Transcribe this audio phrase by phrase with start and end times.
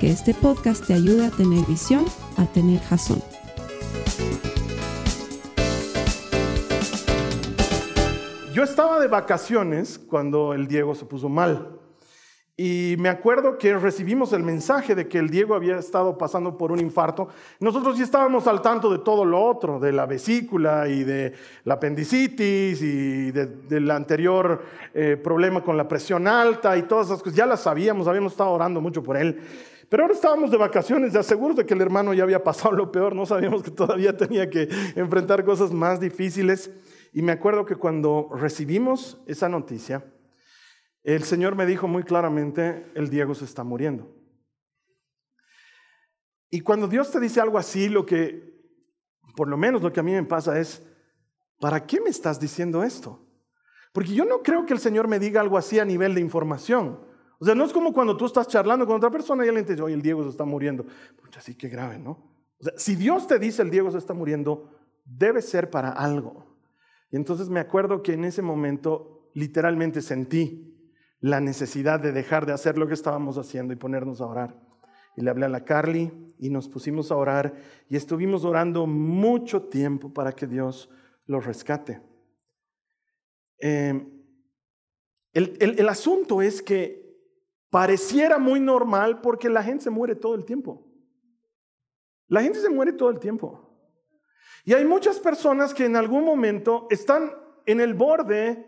[0.00, 2.04] que este podcast te ayude a tener visión,
[2.36, 3.22] a tener jazón.
[8.52, 11.78] Yo estaba de vacaciones cuando el Diego se puso mal.
[12.58, 16.72] Y me acuerdo que recibimos el mensaje de que el Diego había estado pasando por
[16.72, 17.28] un infarto.
[17.60, 21.34] Nosotros ya estábamos al tanto de todo lo otro, de la vesícula y de
[21.64, 24.62] la apendicitis y del anterior
[24.94, 27.36] eh, problema con la presión alta y todas esas cosas.
[27.36, 29.38] Ya las sabíamos, habíamos estado orando mucho por él.
[29.88, 32.90] Pero ahora estábamos de vacaciones, ya seguros de que el hermano ya había pasado lo
[32.90, 36.70] peor, no sabíamos que todavía tenía que enfrentar cosas más difíciles.
[37.12, 40.04] Y me acuerdo que cuando recibimos esa noticia,
[41.04, 44.12] el Señor me dijo muy claramente, el Diego se está muriendo.
[46.50, 48.60] Y cuando Dios te dice algo así, lo que,
[49.36, 50.82] por lo menos lo que a mí me pasa es,
[51.60, 53.24] ¿para qué me estás diciendo esto?
[53.92, 57.05] Porque yo no creo que el Señor me diga algo así a nivel de información.
[57.38, 59.72] O sea, no es como cuando tú estás charlando con otra persona y él te
[59.72, 60.84] dice, oye, el Diego se está muriendo.
[61.20, 62.10] Pues así que grave, ¿no?
[62.58, 64.70] O sea, si Dios te dice el Diego se está muriendo,
[65.04, 66.46] debe ser para algo.
[67.10, 70.72] Y entonces me acuerdo que en ese momento literalmente sentí
[71.20, 74.58] la necesidad de dejar de hacer lo que estábamos haciendo y ponernos a orar.
[75.16, 77.54] Y le hablé a la Carly y nos pusimos a orar
[77.88, 80.90] y estuvimos orando mucho tiempo para que Dios
[81.26, 82.02] lo rescate.
[83.58, 84.06] Eh,
[85.32, 87.05] el, el asunto es que
[87.70, 90.86] pareciera muy normal porque la gente se muere todo el tiempo.
[92.28, 93.66] La gente se muere todo el tiempo.
[94.64, 97.32] Y hay muchas personas que en algún momento están
[97.66, 98.66] en el borde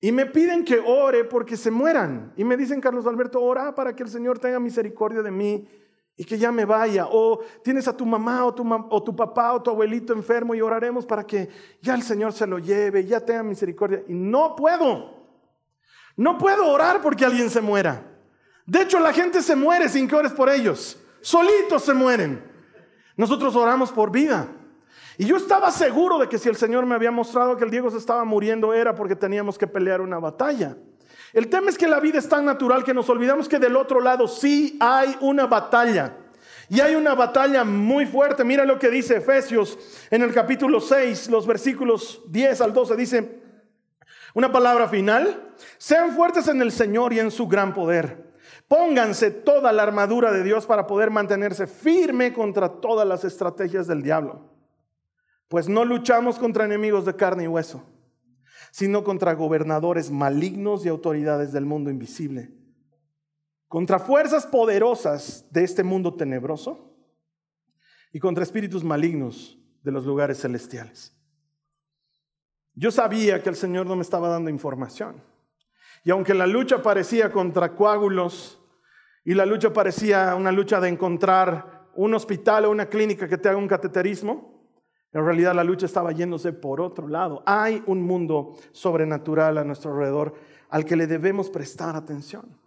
[0.00, 2.32] y me piden que ore porque se mueran.
[2.36, 5.68] Y me dicen, Carlos Alberto, ora para que el Señor tenga misericordia de mí
[6.16, 7.06] y que ya me vaya.
[7.10, 10.60] O tienes a tu mamá o tu, o tu papá o tu abuelito enfermo y
[10.60, 11.48] oraremos para que
[11.80, 14.02] ya el Señor se lo lleve, ya tenga misericordia.
[14.06, 15.19] Y no puedo.
[16.20, 18.02] No puedo orar porque alguien se muera.
[18.66, 20.98] De hecho, la gente se muere sin que ores por ellos.
[21.22, 22.44] Solitos se mueren.
[23.16, 24.46] Nosotros oramos por vida.
[25.16, 27.90] Y yo estaba seguro de que si el Señor me había mostrado que el Diego
[27.90, 30.76] se estaba muriendo era porque teníamos que pelear una batalla.
[31.32, 33.98] El tema es que la vida es tan natural que nos olvidamos que del otro
[33.98, 36.18] lado sí hay una batalla.
[36.68, 38.44] Y hay una batalla muy fuerte.
[38.44, 39.78] Mira lo que dice Efesios
[40.10, 42.94] en el capítulo 6, los versículos 10 al 12.
[42.94, 43.40] Dice,
[44.34, 48.30] una palabra final, sean fuertes en el Señor y en su gran poder.
[48.68, 54.02] Pónganse toda la armadura de Dios para poder mantenerse firme contra todas las estrategias del
[54.02, 54.48] diablo.
[55.48, 57.82] Pues no luchamos contra enemigos de carne y hueso,
[58.70, 62.52] sino contra gobernadores malignos y autoridades del mundo invisible,
[63.66, 66.94] contra fuerzas poderosas de este mundo tenebroso
[68.12, 71.19] y contra espíritus malignos de los lugares celestiales.
[72.74, 75.22] Yo sabía que el Señor no me estaba dando información.
[76.04, 78.58] Y aunque la lucha parecía contra coágulos
[79.24, 83.48] y la lucha parecía una lucha de encontrar un hospital o una clínica que te
[83.48, 84.60] haga un cateterismo,
[85.12, 87.42] en realidad la lucha estaba yéndose por otro lado.
[87.44, 90.34] Hay un mundo sobrenatural a nuestro alrededor
[90.70, 92.58] al que le debemos prestar atención.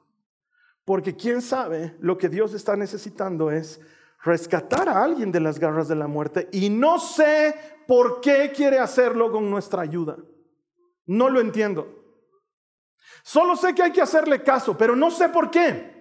[0.86, 3.80] Porque quién sabe, lo que Dios está necesitando es
[4.24, 7.56] rescatar a alguien de las garras de la muerte y no sé
[7.88, 10.18] por qué quiere hacerlo con nuestra ayuda.
[11.06, 12.04] No lo entiendo.
[13.22, 15.92] Solo sé que hay que hacerle caso, pero no sé por qué.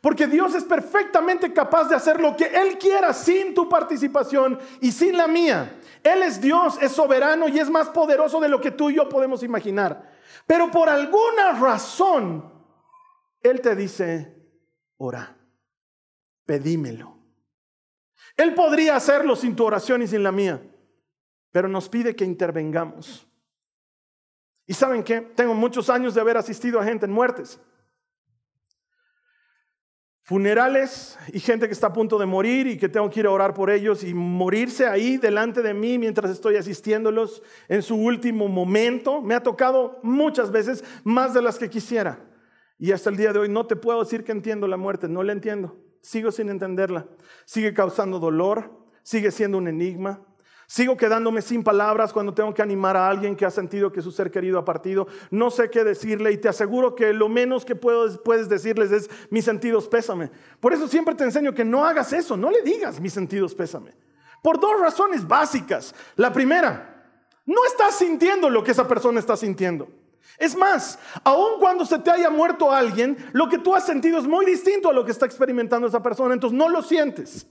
[0.00, 4.92] Porque Dios es perfectamente capaz de hacer lo que Él quiera sin tu participación y
[4.92, 5.80] sin la mía.
[6.02, 9.08] Él es Dios, es soberano y es más poderoso de lo que tú y yo
[9.08, 10.12] podemos imaginar.
[10.46, 12.52] Pero por alguna razón,
[13.42, 14.36] Él te dice,
[14.96, 15.36] ora,
[16.44, 17.17] pedímelo.
[18.38, 20.62] Él podría hacerlo sin tu oración y sin la mía,
[21.52, 23.28] pero nos pide que intervengamos.
[24.64, 25.20] ¿Y saben qué?
[25.20, 27.60] Tengo muchos años de haber asistido a gente en muertes
[30.28, 33.30] funerales y gente que está a punto de morir y que tengo que ir a
[33.30, 38.46] orar por ellos y morirse ahí delante de mí mientras estoy asistiéndolos en su último
[38.46, 39.22] momento.
[39.22, 42.18] Me ha tocado muchas veces, más de las que quisiera.
[42.78, 45.22] Y hasta el día de hoy no te puedo decir que entiendo la muerte, no
[45.22, 45.78] la entiendo.
[46.08, 47.04] Sigo sin entenderla.
[47.44, 48.72] Sigue causando dolor,
[49.02, 50.22] sigue siendo un enigma.
[50.66, 54.10] Sigo quedándome sin palabras cuando tengo que animar a alguien que ha sentido que su
[54.10, 55.06] ser querido ha partido.
[55.30, 59.10] No sé qué decirle y te aseguro que lo menos que puedo, puedes decirles es
[59.28, 60.30] mis sentidos pésame.
[60.60, 63.92] Por eso siempre te enseño que no hagas eso, no le digas mis sentidos pésame.
[64.42, 65.94] Por dos razones básicas.
[66.16, 69.90] La primera, no estás sintiendo lo que esa persona está sintiendo.
[70.36, 74.26] Es más, aun cuando se te haya muerto alguien, lo que tú has sentido es
[74.26, 77.46] muy distinto a lo que está experimentando esa persona, entonces no lo sientes.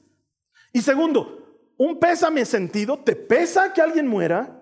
[0.72, 4.57] Y segundo, un pésame sentido, ¿te pesa que alguien muera?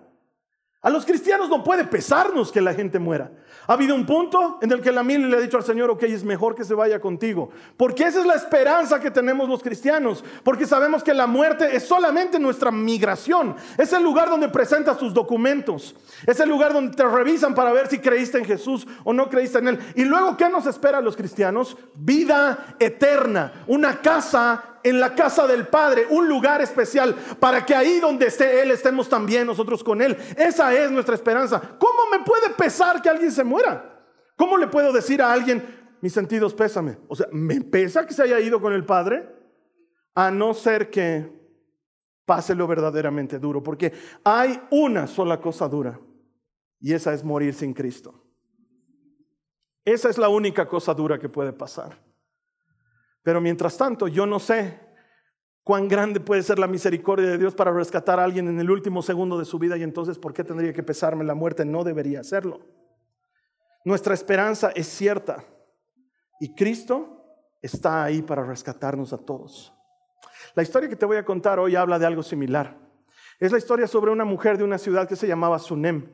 [0.86, 3.32] A los cristianos no puede pesarnos que la gente muera.
[3.66, 6.04] Ha habido un punto en el que la mil le ha dicho al Señor, ok,
[6.04, 7.50] es mejor que se vaya contigo.
[7.76, 10.22] Porque esa es la esperanza que tenemos los cristianos.
[10.44, 13.56] Porque sabemos que la muerte es solamente nuestra migración.
[13.76, 15.96] Es el lugar donde presentas tus documentos.
[16.24, 19.58] Es el lugar donde te revisan para ver si creíste en Jesús o no creíste
[19.58, 19.78] en Él.
[19.96, 21.76] Y luego, ¿qué nos espera a los cristianos?
[21.96, 23.64] Vida eterna.
[23.66, 28.62] Una casa en la casa del Padre, un lugar especial, para que ahí donde esté
[28.62, 30.16] Él estemos también nosotros con Él.
[30.36, 31.60] Esa es nuestra esperanza.
[31.76, 34.04] ¿Cómo me puede pesar que alguien se muera?
[34.36, 35.64] ¿Cómo le puedo decir a alguien,
[36.00, 36.98] mis sentidos pésame?
[37.08, 39.28] O sea, ¿me pesa que se haya ido con el Padre?
[40.14, 41.34] A no ser que
[42.24, 43.92] pase lo verdaderamente duro, porque
[44.22, 45.98] hay una sola cosa dura,
[46.78, 48.22] y esa es morir sin Cristo.
[49.84, 52.05] Esa es la única cosa dura que puede pasar.
[53.26, 54.78] Pero mientras tanto, yo no sé
[55.64, 59.02] cuán grande puede ser la misericordia de Dios para rescatar a alguien en el último
[59.02, 61.64] segundo de su vida y entonces, ¿por qué tendría que pesarme la muerte?
[61.64, 62.60] No debería hacerlo.
[63.84, 65.42] Nuestra esperanza es cierta
[66.38, 67.24] y Cristo
[67.60, 69.74] está ahí para rescatarnos a todos.
[70.54, 72.78] La historia que te voy a contar hoy habla de algo similar.
[73.40, 76.12] Es la historia sobre una mujer de una ciudad que se llamaba Sunem.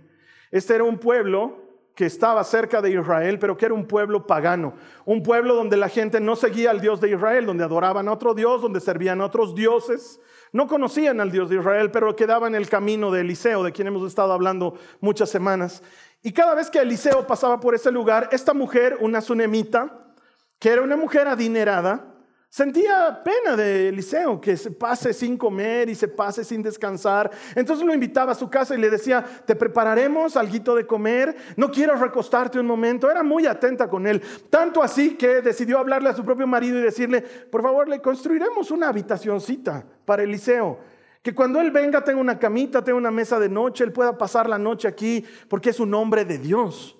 [0.50, 1.62] Este era un pueblo
[1.94, 4.75] que estaba cerca de Israel, pero que era un pueblo pagano,
[5.05, 8.35] un pueblo donde la gente no seguía al Dios de Israel, donde adoraban a otro
[8.35, 10.21] Dios, donde servían a otros dioses,
[10.53, 13.89] no conocían al Dios de Israel, pero quedaban en el camino de Eliseo, de quien
[13.89, 15.83] hemos estado hablando muchas semanas.
[16.23, 20.15] Y cada vez que Eliseo pasaba por ese lugar, esta mujer, una sunemita,
[20.59, 22.12] que era una mujer adinerada,
[22.53, 27.31] Sentía pena de Eliseo que se pase sin comer y se pase sin descansar.
[27.55, 31.71] Entonces lo invitaba a su casa y le decía, te prepararemos algo de comer, no
[31.71, 33.11] quiero recostarte un momento.
[33.11, 34.21] Era muy atenta con él.
[34.51, 38.71] Tanto así que decidió hablarle a su propio marido y decirle, por favor, le construiremos
[38.71, 40.79] una habitacioncita para Eliseo.
[41.23, 44.47] Que cuando él venga tenga una camita, tenga una mesa de noche, él pueda pasar
[44.47, 46.99] la noche aquí porque es un hombre de Dios.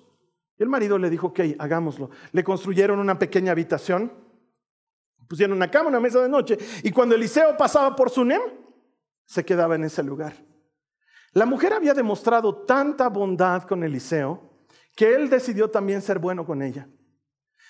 [0.57, 2.09] Y el marido le dijo, ok, hagámoslo.
[2.31, 4.22] Le construyeron una pequeña habitación
[5.27, 6.57] Pusieron una cama, una mesa de noche.
[6.83, 8.41] Y cuando Eliseo pasaba por Sunem,
[9.25, 10.33] se quedaba en ese lugar.
[11.33, 14.51] La mujer había demostrado tanta bondad con Eliseo
[14.95, 16.87] que él decidió también ser bueno con ella.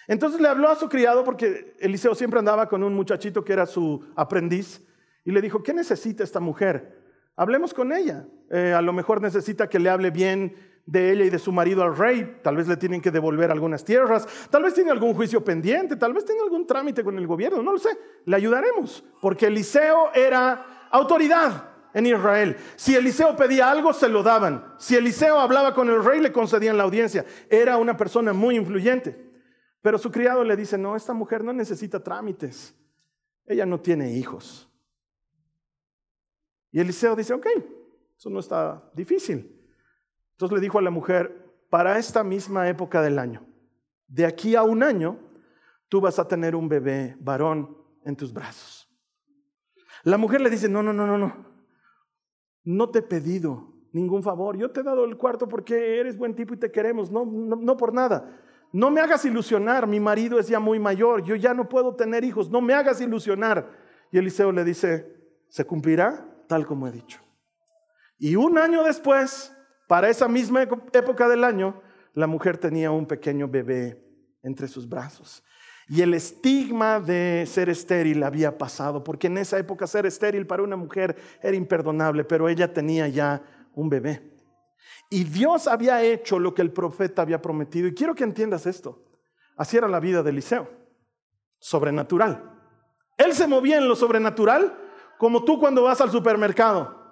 [0.08, 3.66] Entonces le habló a su criado porque Eliseo siempre andaba con un muchachito que era
[3.66, 4.86] su aprendiz
[5.24, 7.02] y le dijo, ¿qué necesita esta mujer?
[7.36, 8.28] Hablemos con ella.
[8.50, 11.84] Eh, a lo mejor necesita que le hable bien de ella y de su marido
[11.84, 12.40] al rey.
[12.44, 16.14] Tal vez le tienen que devolver algunas tierras, tal vez tiene algún juicio pendiente, tal
[16.14, 17.90] vez tiene algún trámite con el gobierno, no lo sé.
[18.26, 22.58] Le ayudaremos, porque Eliseo era autoridad en Israel.
[22.76, 24.74] Si Eliseo pedía algo, se lo daban.
[24.78, 27.26] Si Eliseo hablaba con el rey, le concedían la audiencia.
[27.50, 29.32] Era una persona muy influyente.
[29.82, 32.76] Pero su criado le dice, no, esta mujer no necesita trámites.
[33.46, 34.70] Ella no tiene hijos.
[36.72, 37.46] Y Eliseo dice, ok,
[38.18, 39.62] eso no está difícil.
[40.34, 43.46] Entonces le dijo a la mujer, para esta misma época del año,
[44.08, 45.18] de aquí a un año,
[45.90, 48.88] tú vas a tener un bebé varón en tus brazos.
[50.04, 51.46] La mujer le dice, no, no, no, no, no,
[52.63, 56.36] no te he pedido ningún favor, yo te he dado el cuarto porque eres buen
[56.36, 58.40] tipo y te queremos, no, no, no por nada.
[58.72, 62.24] No me hagas ilusionar, mi marido es ya muy mayor, yo ya no puedo tener
[62.24, 63.70] hijos, no me hagas ilusionar.
[64.12, 65.16] Y Eliseo le dice,
[65.48, 67.20] se cumplirá tal como he dicho.
[68.18, 69.56] Y un año después,
[69.88, 71.82] para esa misma época del año,
[72.13, 74.02] la mujer tenía un pequeño bebé
[74.42, 75.44] entre sus brazos.
[75.88, 80.63] Y el estigma de ser estéril había pasado, porque en esa época ser estéril para
[80.63, 83.42] una mujer era imperdonable, pero ella tenía ya
[83.74, 84.32] un bebé.
[85.10, 87.88] Y Dios había hecho lo que el profeta había prometido.
[87.88, 89.04] Y quiero que entiendas esto.
[89.58, 90.70] Así era la vida de Eliseo.
[91.60, 92.52] Sobrenatural.
[93.18, 94.75] Él se movía en lo sobrenatural
[95.18, 97.02] como tú cuando vas al supermercado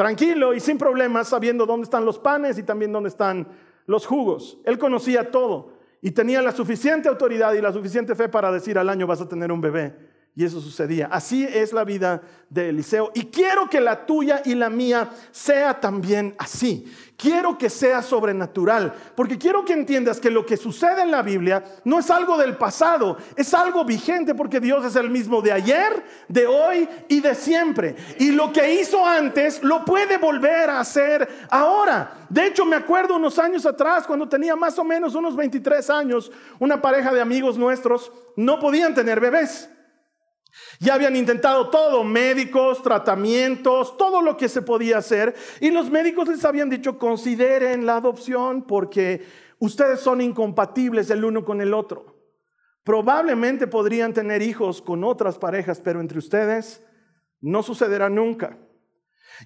[0.00, 3.46] tranquilo y sin problemas, sabiendo dónde están los panes y también dónde están
[3.84, 4.56] los jugos.
[4.64, 8.88] Él conocía todo y tenía la suficiente autoridad y la suficiente fe para decir al
[8.88, 9.94] año vas a tener un bebé.
[10.40, 11.06] Y eso sucedía.
[11.12, 13.10] Así es la vida de Eliseo.
[13.14, 16.90] Y quiero que la tuya y la mía sea también así.
[17.18, 18.94] Quiero que sea sobrenatural.
[19.14, 22.56] Porque quiero que entiendas que lo que sucede en la Biblia no es algo del
[22.56, 23.18] pasado.
[23.36, 27.94] Es algo vigente porque Dios es el mismo de ayer, de hoy y de siempre.
[28.18, 32.26] Y lo que hizo antes lo puede volver a hacer ahora.
[32.30, 36.32] De hecho, me acuerdo unos años atrás, cuando tenía más o menos unos 23 años,
[36.58, 39.68] una pareja de amigos nuestros no podían tener bebés.
[40.82, 45.34] Ya habían intentado todo, médicos, tratamientos, todo lo que se podía hacer.
[45.60, 49.22] Y los médicos les habían dicho, consideren la adopción porque
[49.58, 52.16] ustedes son incompatibles el uno con el otro.
[52.82, 56.82] Probablemente podrían tener hijos con otras parejas, pero entre ustedes
[57.42, 58.56] no sucederá nunca.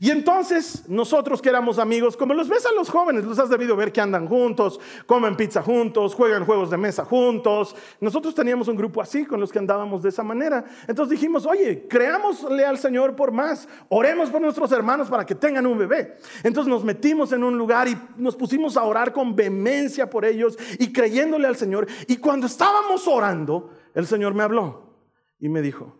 [0.00, 3.76] Y entonces nosotros que éramos amigos, como los ves a los jóvenes, los has debido
[3.76, 7.76] ver que andan juntos, comen pizza juntos, juegan juegos de mesa juntos.
[8.00, 10.64] Nosotros teníamos un grupo así con los que andábamos de esa manera.
[10.88, 15.66] Entonces dijimos, oye, creámosle al Señor por más, oremos por nuestros hermanos para que tengan
[15.66, 16.16] un bebé.
[16.42, 20.58] Entonces nos metimos en un lugar y nos pusimos a orar con vehemencia por ellos
[20.78, 21.86] y creyéndole al Señor.
[22.08, 24.96] Y cuando estábamos orando, el Señor me habló
[25.38, 25.96] y me dijo,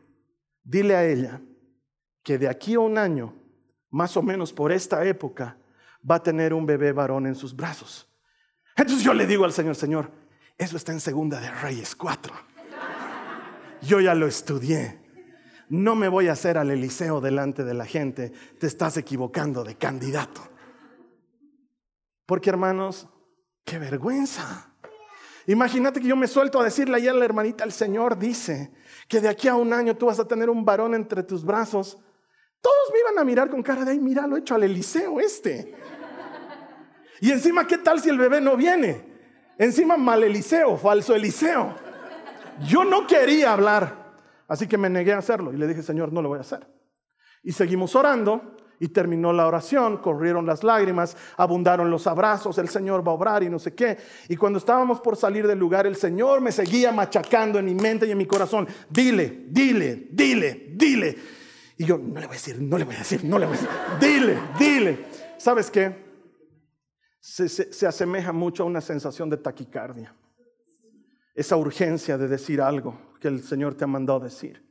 [0.65, 1.41] dile a ella
[2.23, 3.44] que de aquí a un año
[3.95, 5.57] más o menos por esta época,
[6.09, 8.09] va a tener un bebé varón en sus brazos.
[8.77, 10.11] Entonces yo le digo al Señor, Señor,
[10.59, 12.35] eso está en Segunda de Reyes 4.
[13.83, 15.01] Yo ya lo estudié.
[15.69, 18.33] No me voy a hacer al Eliseo delante de la gente.
[18.59, 20.43] Te estás equivocando de candidato.
[22.27, 23.09] Porque hermanos,
[23.65, 24.75] qué vergüenza.
[25.47, 28.73] Imagínate que yo me suelto a decirle ayer a la hermanita, el Señor dice
[29.07, 31.99] que de aquí a un año tú vas a tener un varón entre tus brazos.
[32.65, 35.21] Todos me iban a mirar con cara de, ay, mira, lo he hecho al Eliseo
[35.21, 35.75] este.
[37.21, 39.05] Y encima, ¿qué tal si el bebé no viene?
[39.59, 41.75] Encima, mal Eliseo, falso Eliseo.
[42.67, 44.15] Yo no quería hablar,
[44.49, 46.67] así que me negué a hacerlo y le dije, Señor, no lo voy a hacer.
[47.43, 53.07] Y seguimos orando y terminó la oración, corrieron las lágrimas, abundaron los abrazos, el Señor
[53.07, 53.99] va a obrar y no sé qué.
[54.31, 58.07] Y cuando estábamos por salir del lugar, el Señor me seguía machacando en mi mente
[58.07, 61.44] y en mi corazón, dile, dile, dile, dile.
[61.77, 63.57] Y yo, no le voy a decir, no le voy a decir, no le voy
[63.57, 63.71] a decir.
[64.01, 65.07] Dile, dile.
[65.39, 66.05] ¿Sabes qué?
[67.21, 70.15] Se, se, asemeja mucho a una sensación de taquicardia.
[71.35, 74.63] Esa urgencia de decir algo que el Señor te ha mandado decir.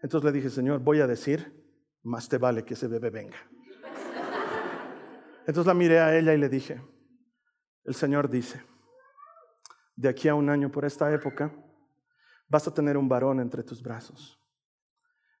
[0.00, 1.52] Entonces le dije, Señor, voy a decir,
[2.02, 3.36] más te vale que ese bebé venga.
[5.40, 6.80] Entonces la miré a ella y le dije,
[7.84, 8.62] el Señor dice,
[9.96, 11.52] de aquí a un año por esta época,
[12.48, 14.41] vas a tener un varón entre tus brazos.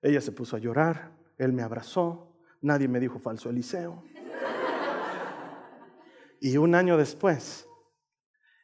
[0.02, 4.02] Ella se puso a llorar, él me abrazó, nadie me dijo falso Eliseo.
[6.40, 7.68] Y un año después,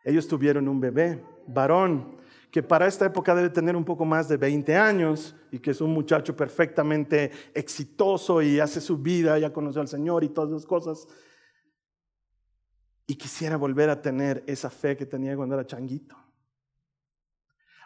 [0.05, 2.19] ellos tuvieron un bebé, varón,
[2.51, 5.81] que para esta época debe tener un poco más de 20 años y que es
[5.81, 10.67] un muchacho perfectamente exitoso y hace su vida, ya conoció al Señor y todas esas
[10.67, 11.07] cosas.
[13.07, 16.17] Y quisiera volver a tener esa fe que tenía cuando era changuito.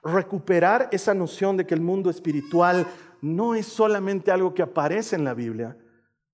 [0.02, 2.86] Recuperar esa noción de que el mundo espiritual
[3.22, 5.78] no es solamente algo que aparece en la Biblia,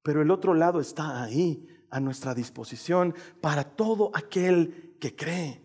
[0.02, 5.62] pero el otro lado está ahí a nuestra disposición para todo aquel que cree.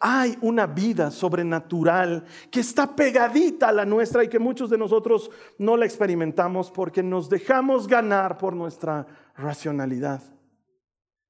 [0.00, 5.30] Hay una vida sobrenatural que está pegadita a la nuestra y que muchos de nosotros
[5.58, 10.22] no la experimentamos porque nos dejamos ganar por nuestra racionalidad.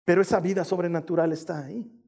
[0.04, 1.99] Pero esa vida sobrenatural está ahí.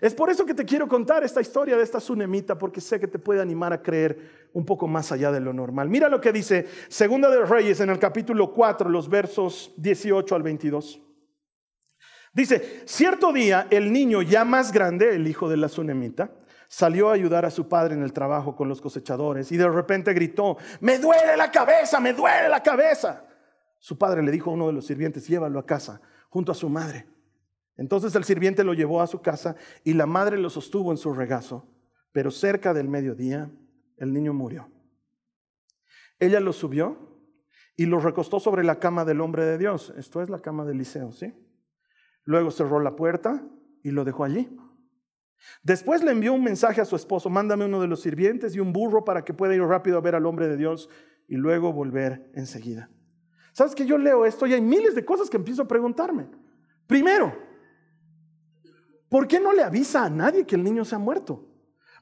[0.00, 3.06] Es por eso que te quiero contar esta historia de esta sunemita, porque sé que
[3.06, 5.88] te puede animar a creer un poco más allá de lo normal.
[5.88, 10.42] Mira lo que dice Segunda de Reyes en el capítulo 4, los versos 18 al
[10.42, 11.00] 22.
[12.32, 16.30] Dice, cierto día el niño ya más grande, el hijo de la sunemita,
[16.68, 20.14] salió a ayudar a su padre en el trabajo con los cosechadores y de repente
[20.14, 23.24] gritó, me duele la cabeza, me duele la cabeza.
[23.80, 26.68] Su padre le dijo a uno de los sirvientes, llévalo a casa junto a su
[26.68, 27.06] madre.
[27.80, 31.14] Entonces el sirviente lo llevó a su casa y la madre lo sostuvo en su
[31.14, 31.66] regazo,
[32.12, 33.50] pero cerca del mediodía
[33.96, 34.68] el niño murió.
[36.18, 36.98] Ella lo subió
[37.76, 39.94] y lo recostó sobre la cama del hombre de Dios.
[39.96, 41.32] Esto es la cama de Eliseo, ¿sí?
[42.24, 43.42] Luego cerró la puerta
[43.82, 44.54] y lo dejó allí.
[45.62, 48.74] Después le envió un mensaje a su esposo, mándame uno de los sirvientes y un
[48.74, 50.90] burro para que pueda ir rápido a ver al hombre de Dios
[51.26, 52.90] y luego volver enseguida.
[53.54, 56.28] ¿Sabes que yo leo esto y hay miles de cosas que empiezo a preguntarme?
[56.86, 57.48] Primero,
[59.10, 61.44] ¿por qué no le avisa a nadie que el niño se ha muerto?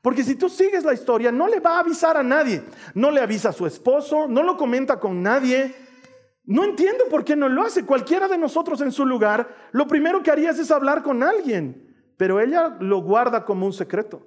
[0.01, 2.63] Porque si tú sigues la historia, no le va a avisar a nadie.
[2.95, 5.75] No le avisa a su esposo, no lo comenta con nadie.
[6.45, 7.85] No entiendo por qué no lo hace.
[7.85, 11.97] Cualquiera de nosotros en su lugar, lo primero que harías es hablar con alguien.
[12.17, 14.27] Pero ella lo guarda como un secreto.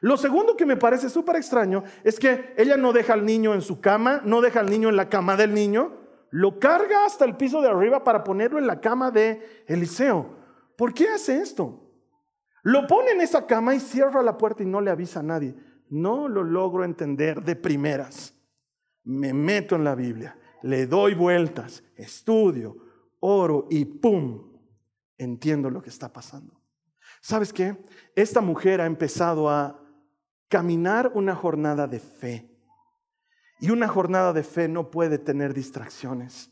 [0.00, 3.62] Lo segundo que me parece súper extraño es que ella no deja al niño en
[3.62, 5.92] su cama, no deja al niño en la cama del niño,
[6.30, 10.36] lo carga hasta el piso de arriba para ponerlo en la cama de Eliseo.
[10.76, 11.87] ¿Por qué hace esto?
[12.68, 15.54] Lo pone en esa cama y cierra la puerta y no le avisa a nadie.
[15.88, 18.34] No lo logro entender de primeras.
[19.04, 22.76] Me meto en la Biblia, le doy vueltas, estudio,
[23.20, 24.60] oro y ¡pum!
[25.16, 26.60] Entiendo lo que está pasando.
[27.22, 27.74] ¿Sabes qué?
[28.14, 29.82] Esta mujer ha empezado a
[30.48, 32.54] caminar una jornada de fe.
[33.60, 36.50] Y una jornada de fe no puede tener distracciones.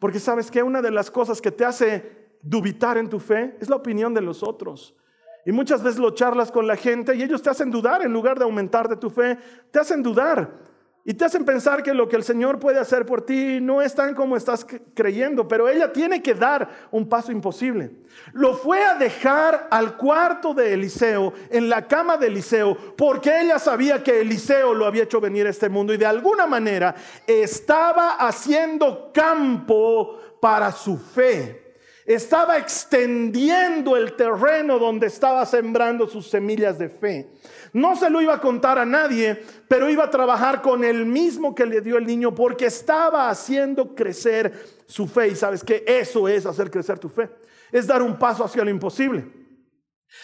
[0.00, 3.68] Porque sabes que una de las cosas que te hace dubitar en tu fe es
[3.68, 4.96] la opinión de los otros.
[5.44, 8.38] Y muchas veces lo charlas con la gente y ellos te hacen dudar en lugar
[8.38, 9.38] de aumentar de tu fe,
[9.70, 10.72] te hacen dudar.
[11.04, 13.92] Y te hacen pensar que lo que el Señor puede hacer por ti no es
[13.92, 17.90] tan como estás creyendo, pero ella tiene que dar un paso imposible.
[18.32, 23.58] Lo fue a dejar al cuarto de Eliseo, en la cama de Eliseo, porque ella
[23.58, 26.94] sabía que Eliseo lo había hecho venir a este mundo y de alguna manera
[27.26, 31.61] estaba haciendo campo para su fe
[32.04, 37.30] estaba extendiendo el terreno donde estaba sembrando sus semillas de fe.
[37.72, 41.54] No se lo iba a contar a nadie, pero iba a trabajar con el mismo
[41.54, 44.52] que le dio el niño porque estaba haciendo crecer
[44.86, 45.28] su fe.
[45.28, 47.30] Y sabes que eso es hacer crecer tu fe.
[47.70, 49.24] Es dar un paso hacia lo imposible.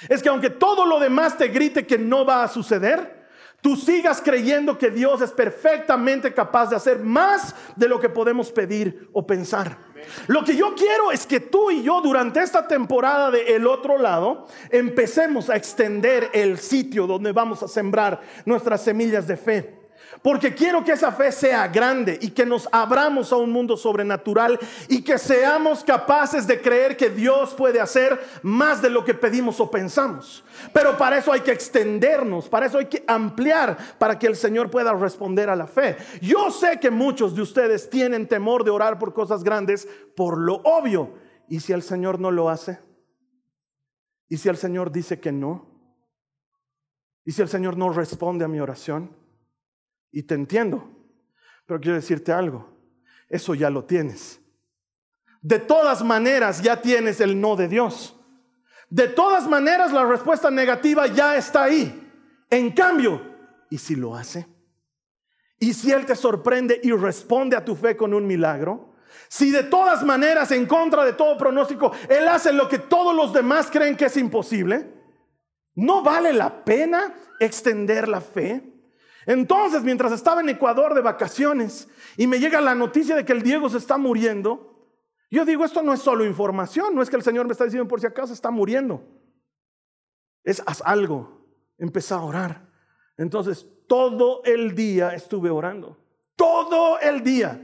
[0.08, 3.17] Es que aunque todo lo demás te grite que no va a suceder,
[3.60, 8.50] tú sigas creyendo que Dios es perfectamente capaz de hacer más de lo que podemos
[8.52, 9.78] pedir o pensar.
[10.26, 13.98] Lo que yo quiero es que tú y yo durante esta temporada de El otro
[13.98, 19.87] lado empecemos a extender el sitio donde vamos a sembrar nuestras semillas de fe.
[20.22, 24.58] Porque quiero que esa fe sea grande y que nos abramos a un mundo sobrenatural
[24.88, 29.60] y que seamos capaces de creer que Dios puede hacer más de lo que pedimos
[29.60, 30.44] o pensamos.
[30.72, 34.70] Pero para eso hay que extendernos, para eso hay que ampliar, para que el Señor
[34.70, 35.96] pueda responder a la fe.
[36.20, 40.56] Yo sé que muchos de ustedes tienen temor de orar por cosas grandes por lo
[40.64, 41.14] obvio.
[41.48, 42.80] ¿Y si el Señor no lo hace?
[44.28, 45.66] ¿Y si el Señor dice que no?
[47.24, 49.10] ¿Y si el Señor no responde a mi oración?
[50.10, 50.90] Y te entiendo,
[51.66, 52.68] pero quiero decirte algo,
[53.28, 54.40] eso ya lo tienes.
[55.40, 58.16] De todas maneras ya tienes el no de Dios.
[58.90, 62.10] De todas maneras la respuesta negativa ya está ahí.
[62.50, 63.20] En cambio,
[63.70, 64.46] ¿y si lo hace?
[65.60, 68.94] ¿Y si Él te sorprende y responde a tu fe con un milagro?
[69.28, 73.32] Si de todas maneras, en contra de todo pronóstico, Él hace lo que todos los
[73.32, 74.90] demás creen que es imposible,
[75.74, 78.77] ¿no vale la pena extender la fe?
[79.28, 81.86] Entonces, mientras estaba en Ecuador de vacaciones
[82.16, 84.88] y me llega la noticia de que el Diego se está muriendo,
[85.30, 87.86] yo digo, esto no es solo información, no es que el Señor me está diciendo
[87.86, 89.04] por si acaso está muriendo.
[90.42, 92.70] Es haz algo, empezá a orar.
[93.18, 95.98] Entonces, todo el día estuve orando.
[96.34, 97.60] Todo el día.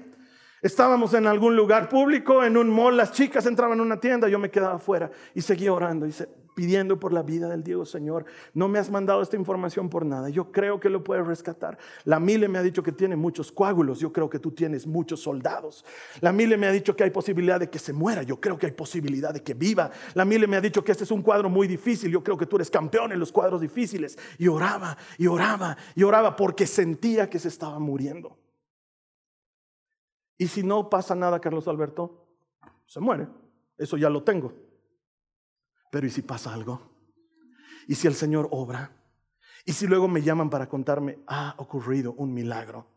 [0.61, 4.39] Estábamos en algún lugar público, en un mall, las chicas entraban en una tienda, yo
[4.39, 6.05] me quedaba afuera y seguía orando.
[6.05, 9.91] Y dice, pidiendo por la vida del Diego, Señor, no me has mandado esta información
[9.91, 10.29] por nada.
[10.29, 11.79] Yo creo que lo puedes rescatar.
[12.05, 13.99] La Mile me ha dicho que tiene muchos coágulos.
[13.99, 15.85] Yo creo que tú tienes muchos soldados.
[16.21, 18.23] La Mile me ha dicho que hay posibilidad de que se muera.
[18.23, 19.91] Yo creo que hay posibilidad de que viva.
[20.15, 22.11] La Mile me ha dicho que este es un cuadro muy difícil.
[22.11, 24.19] Yo creo que tú eres campeón en los cuadros difíciles.
[24.39, 28.39] Y oraba, y oraba, y oraba porque sentía que se estaba muriendo.
[30.39, 32.27] Y si no pasa nada, Carlos Alberto,
[32.87, 33.29] se muere.
[33.79, 34.53] Eso ya lo tengo.
[35.95, 36.81] Pero ¿y si pasa algo?
[37.87, 38.91] ¿Y si el Señor obra?
[39.65, 42.89] ¿Y si luego me llaman para contarme, ha ocurrido un milagro?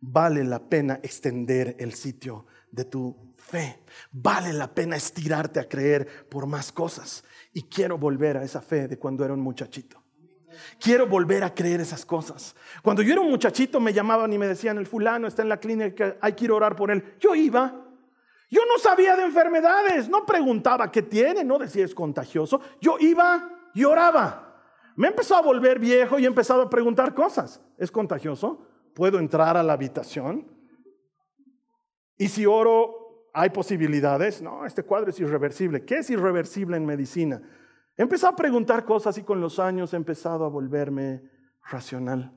[0.00, 3.84] Vale la pena extender el sitio de tu fe.
[4.12, 7.22] Vale la pena estirarte a creer por más cosas.
[7.52, 10.02] Y quiero volver a esa fe de cuando era un muchachito.
[10.80, 12.56] Quiero volver a creer esas cosas.
[12.82, 15.60] Cuando yo era un muchachito me llamaban y me decían, el fulano está en la
[15.60, 17.16] clínica, hay que ir a orar por él.
[17.20, 17.85] Yo iba
[18.48, 22.60] yo no sabía de enfermedades, no preguntaba qué tiene, no decía es contagioso.
[22.80, 24.62] Yo iba y oraba.
[24.94, 27.60] Me he empezado a volver viejo y he empezado a preguntar cosas.
[27.76, 28.66] ¿Es contagioso?
[28.94, 30.46] ¿Puedo entrar a la habitación?
[32.16, 34.40] Y si oro, ¿hay posibilidades?
[34.40, 35.84] No, este cuadro es irreversible.
[35.84, 37.42] ¿Qué es irreversible en medicina?
[37.96, 41.22] He empezado a preguntar cosas y con los años he empezado a volverme
[41.68, 42.32] racional.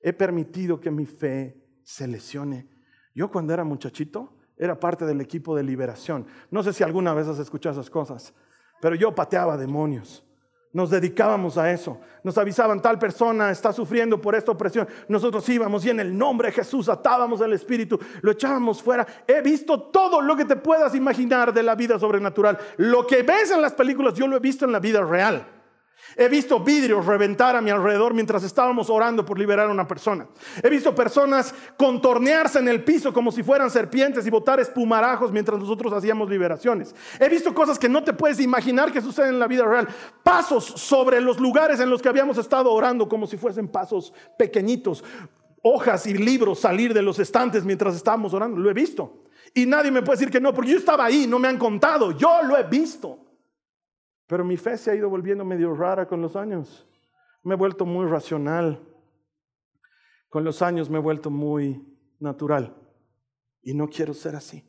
[0.00, 2.68] He permitido que mi fe se lesione.
[3.14, 6.26] Yo cuando era muchachito, era parte del equipo de liberación.
[6.50, 8.34] No sé si alguna vez has escuchado esas cosas,
[8.80, 10.24] pero yo pateaba demonios.
[10.72, 12.00] Nos dedicábamos a eso.
[12.24, 14.88] Nos avisaban, tal persona está sufriendo por esta opresión.
[15.06, 19.06] Nosotros íbamos y en el nombre de Jesús atábamos el espíritu, lo echábamos fuera.
[19.26, 22.58] He visto todo lo que te puedas imaginar de la vida sobrenatural.
[22.78, 25.46] Lo que ves en las películas, yo lo he visto en la vida real.
[26.16, 30.26] He visto vidrios reventar a mi alrededor mientras estábamos orando por liberar a una persona.
[30.62, 35.58] He visto personas contornearse en el piso como si fueran serpientes y botar espumarajos mientras
[35.58, 36.94] nosotros hacíamos liberaciones.
[37.18, 39.88] He visto cosas que no te puedes imaginar que suceden en la vida real.
[40.22, 45.02] Pasos sobre los lugares en los que habíamos estado orando como si fuesen pasos pequeñitos.
[45.62, 48.60] Hojas y libros salir de los estantes mientras estábamos orando.
[48.60, 49.22] Lo he visto.
[49.54, 52.12] Y nadie me puede decir que no, porque yo estaba ahí, no me han contado.
[52.12, 53.21] Yo lo he visto.
[54.32, 56.88] Pero mi fe se ha ido volviendo medio rara con los años.
[57.42, 58.82] Me he vuelto muy racional.
[60.30, 61.84] Con los años me he vuelto muy
[62.18, 62.74] natural.
[63.60, 64.64] Y no quiero ser así.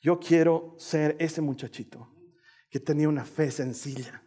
[0.00, 2.12] Yo quiero ser ese muchachito
[2.68, 4.24] que tenía una fe sencilla,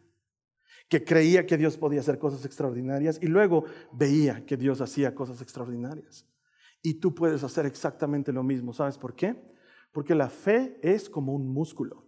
[0.87, 5.41] que creía que Dios podía hacer cosas extraordinarias y luego veía que Dios hacía cosas
[5.41, 6.25] extraordinarias.
[6.81, 8.71] Y tú puedes hacer exactamente lo mismo.
[8.71, 9.35] ¿Sabes por qué?
[9.91, 12.06] Porque la fe es como un músculo.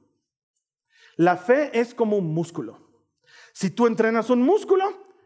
[1.19, 2.79] La fe es como un músculo.
[3.51, 4.85] Si tú entrenas un músculo,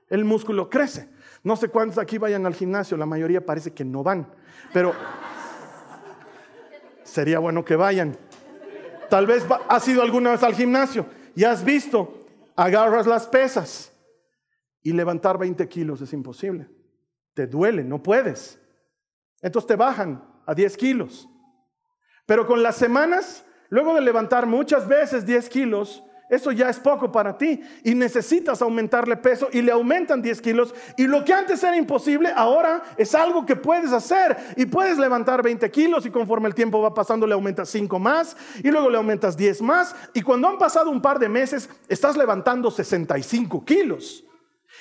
[0.10, 1.08] el músculo crece.
[1.44, 4.28] No sé cuántos aquí vayan al gimnasio, la mayoría parece que no van,
[4.74, 4.96] pero
[7.04, 8.18] sería bueno que vayan.
[9.08, 12.26] Tal vez has ido alguna vez al gimnasio y has visto,
[12.56, 13.94] agarras las pesas
[14.82, 16.72] y levantar 20 kilos es imposible.
[17.36, 18.60] Te duele, no puedes.
[19.44, 21.30] Entonces te bajan a 10 kilos.
[22.26, 27.12] Pero con las semanas Luego de levantar muchas veces 10 kilos, eso ya es poco
[27.12, 27.60] para ti.
[27.84, 30.76] Y necesitas aumentarle peso y le aumentan 10 kilos.
[30.96, 34.38] Y lo que antes era imposible ahora es algo que puedes hacer.
[34.58, 38.38] Y puedes levantar 20 kilos y conforme el tiempo va pasando le aumentas 5 más
[38.64, 39.96] y luego le aumentas 10 más.
[40.14, 44.24] Y cuando han pasado un par de meses estás levantando 65 kilos.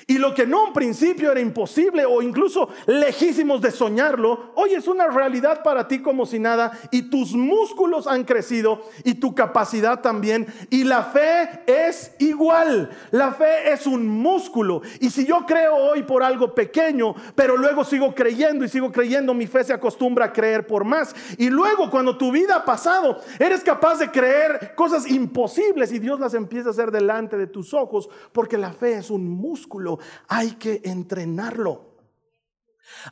[0.06, 4.88] Y lo que no en principio era imposible o incluso lejísimos de soñarlo, hoy es
[4.88, 10.00] una realidad para ti como si nada y tus músculos han crecido y tu capacidad
[10.00, 10.46] también.
[10.70, 14.82] Y la fe es igual, la fe es un músculo.
[15.00, 19.34] Y si yo creo hoy por algo pequeño, pero luego sigo creyendo y sigo creyendo,
[19.34, 21.14] mi fe se acostumbra a creer por más.
[21.38, 26.18] Y luego cuando tu vida ha pasado, eres capaz de creer cosas imposibles y Dios
[26.18, 29.81] las empieza a hacer delante de tus ojos porque la fe es un músculo
[30.28, 31.92] hay que entrenarlo.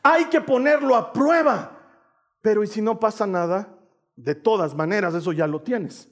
[0.03, 1.79] Hay que ponerlo a prueba.
[2.43, 3.77] Pero ¿y si no pasa nada?
[4.17, 6.09] De todas maneras, eso ya lo tienes.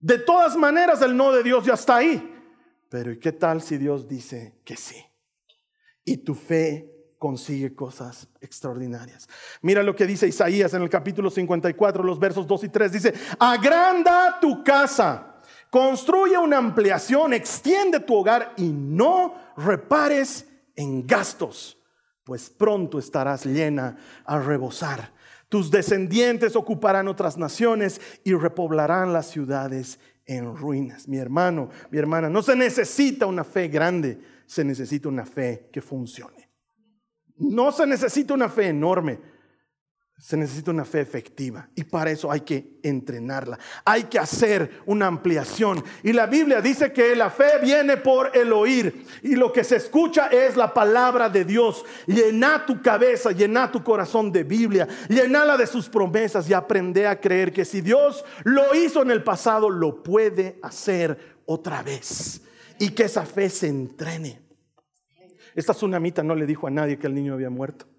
[0.00, 2.28] De todas maneras, el no de Dios ya está ahí.
[2.88, 5.02] Pero ¿y qué tal si Dios dice que sí?
[6.04, 9.28] Y tu fe consigue cosas extraordinarias.
[9.60, 12.92] Mira lo que dice Isaías en el capítulo 54, los versos 2 y 3.
[12.92, 15.31] Dice, agranda tu casa
[15.72, 21.78] Construye una ampliación, extiende tu hogar y no repares en gastos,
[22.24, 25.14] pues pronto estarás llena a rebosar.
[25.48, 31.08] Tus descendientes ocuparán otras naciones y repoblarán las ciudades en ruinas.
[31.08, 35.80] Mi hermano, mi hermana, no se necesita una fe grande, se necesita una fe que
[35.80, 36.50] funcione.
[37.38, 39.18] No se necesita una fe enorme,
[40.22, 43.58] se necesita una fe efectiva y para eso hay que entrenarla.
[43.84, 45.82] Hay que hacer una ampliación.
[46.04, 49.74] Y la Biblia dice que la fe viene por el oír y lo que se
[49.74, 51.84] escucha es la palabra de Dios.
[52.06, 57.20] Llena tu cabeza, llena tu corazón de Biblia, llenala de sus promesas y aprende a
[57.20, 62.42] creer que si Dios lo hizo en el pasado, lo puede hacer otra vez.
[62.78, 64.40] Y que esa fe se entrene.
[65.56, 67.91] Esta tsunamita no le dijo a nadie que el niño había muerto.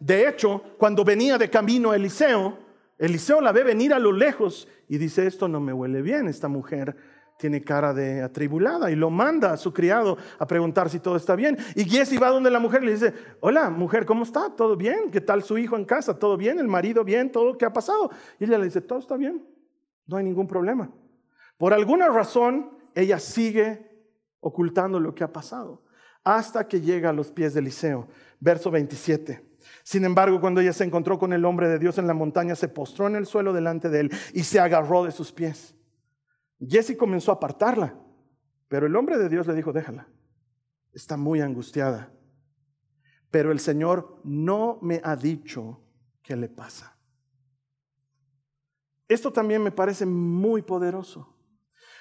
[0.00, 2.58] De hecho, cuando venía de camino Eliseo,
[2.98, 6.48] Eliseo la ve venir a lo lejos y dice, esto no me huele bien, esta
[6.48, 6.96] mujer
[7.38, 11.36] tiene cara de atribulada y lo manda a su criado a preguntar si todo está
[11.36, 11.56] bien.
[11.74, 14.54] Y Jesse va donde la mujer y le dice, hola mujer, ¿cómo está?
[14.56, 15.10] ¿Todo bien?
[15.10, 16.18] ¿Qué tal su hijo en casa?
[16.18, 16.58] ¿Todo bien?
[16.58, 17.30] ¿El marido bien?
[17.30, 18.10] ¿Todo que ha pasado?
[18.38, 19.46] Y ella le dice, todo está bien,
[20.06, 20.90] no hay ningún problema.
[21.58, 23.86] Por alguna razón, ella sigue
[24.40, 25.82] ocultando lo que ha pasado
[26.24, 28.08] hasta que llega a los pies de Eliseo.
[28.38, 29.49] Verso 27.
[29.82, 32.68] Sin embargo, cuando ella se encontró con el hombre de Dios en la montaña, se
[32.68, 35.74] postró en el suelo delante de él y se agarró de sus pies.
[36.60, 37.94] Jesse comenzó a apartarla,
[38.68, 40.08] pero el hombre de Dios le dijo, déjala,
[40.92, 42.12] está muy angustiada.
[43.30, 45.80] Pero el Señor no me ha dicho
[46.22, 46.96] qué le pasa.
[49.08, 51.36] Esto también me parece muy poderoso,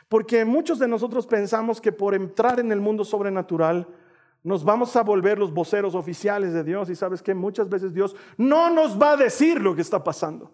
[0.07, 3.87] porque muchos de nosotros pensamos que por entrar en el mundo sobrenatural,
[4.43, 8.15] nos vamos a volver los voceros oficiales de Dios y sabes que muchas veces Dios
[8.37, 10.51] no nos va a decir lo que está pasando.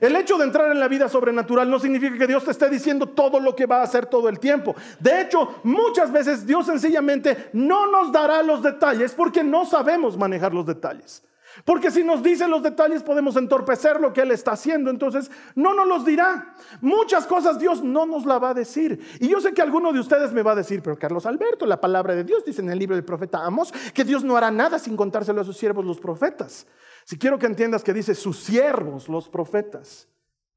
[0.00, 3.06] El hecho de entrar en la vida sobrenatural no significa que Dios te esté diciendo
[3.08, 4.74] todo lo que va a hacer todo el tiempo.
[5.00, 10.54] De hecho, muchas veces Dios sencillamente no nos dará los detalles porque no sabemos manejar
[10.54, 11.24] los detalles.
[11.64, 14.90] Porque si nos dice los detalles podemos entorpecer lo que Él está haciendo.
[14.90, 16.54] Entonces no nos los dirá.
[16.80, 19.00] Muchas cosas Dios no nos la va a decir.
[19.20, 21.80] Y yo sé que alguno de ustedes me va a decir, pero Carlos Alberto, la
[21.80, 24.78] palabra de Dios dice en el libro del profeta Amos que Dios no hará nada
[24.78, 26.66] sin contárselo a sus siervos los profetas.
[27.04, 30.08] Si quiero que entiendas que dice sus siervos los profetas,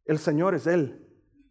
[0.05, 1.07] el Señor es Él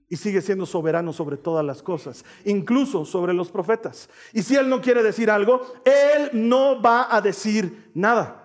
[0.08, 4.10] y sigue siendo soberano sobre todas las cosas, incluso sobre los profetas.
[4.34, 8.41] Y si Él no quiere decir algo, Él no va a decir nada.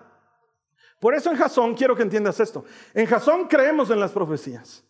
[1.00, 2.64] Por eso en Jasón quiero que entiendas esto.
[2.94, 4.84] En Jasón creemos en las profecías.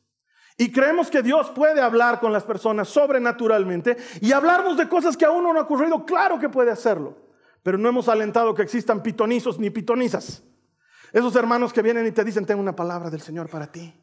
[0.57, 5.25] Y creemos que Dios puede hablar con las personas sobrenaturalmente y hablarnos de cosas que
[5.25, 6.05] aún no han ocurrido.
[6.05, 7.16] Claro que puede hacerlo.
[7.62, 10.42] Pero no hemos alentado que existan pitonizos ni pitonizas.
[11.12, 13.94] Esos hermanos que vienen y te dicen, tengo una palabra del Señor para ti.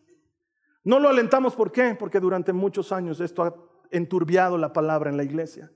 [0.84, 1.96] No lo alentamos, ¿por qué?
[1.96, 3.56] Porque durante muchos años esto ha
[3.91, 5.72] enturbiado la palabra en la iglesia.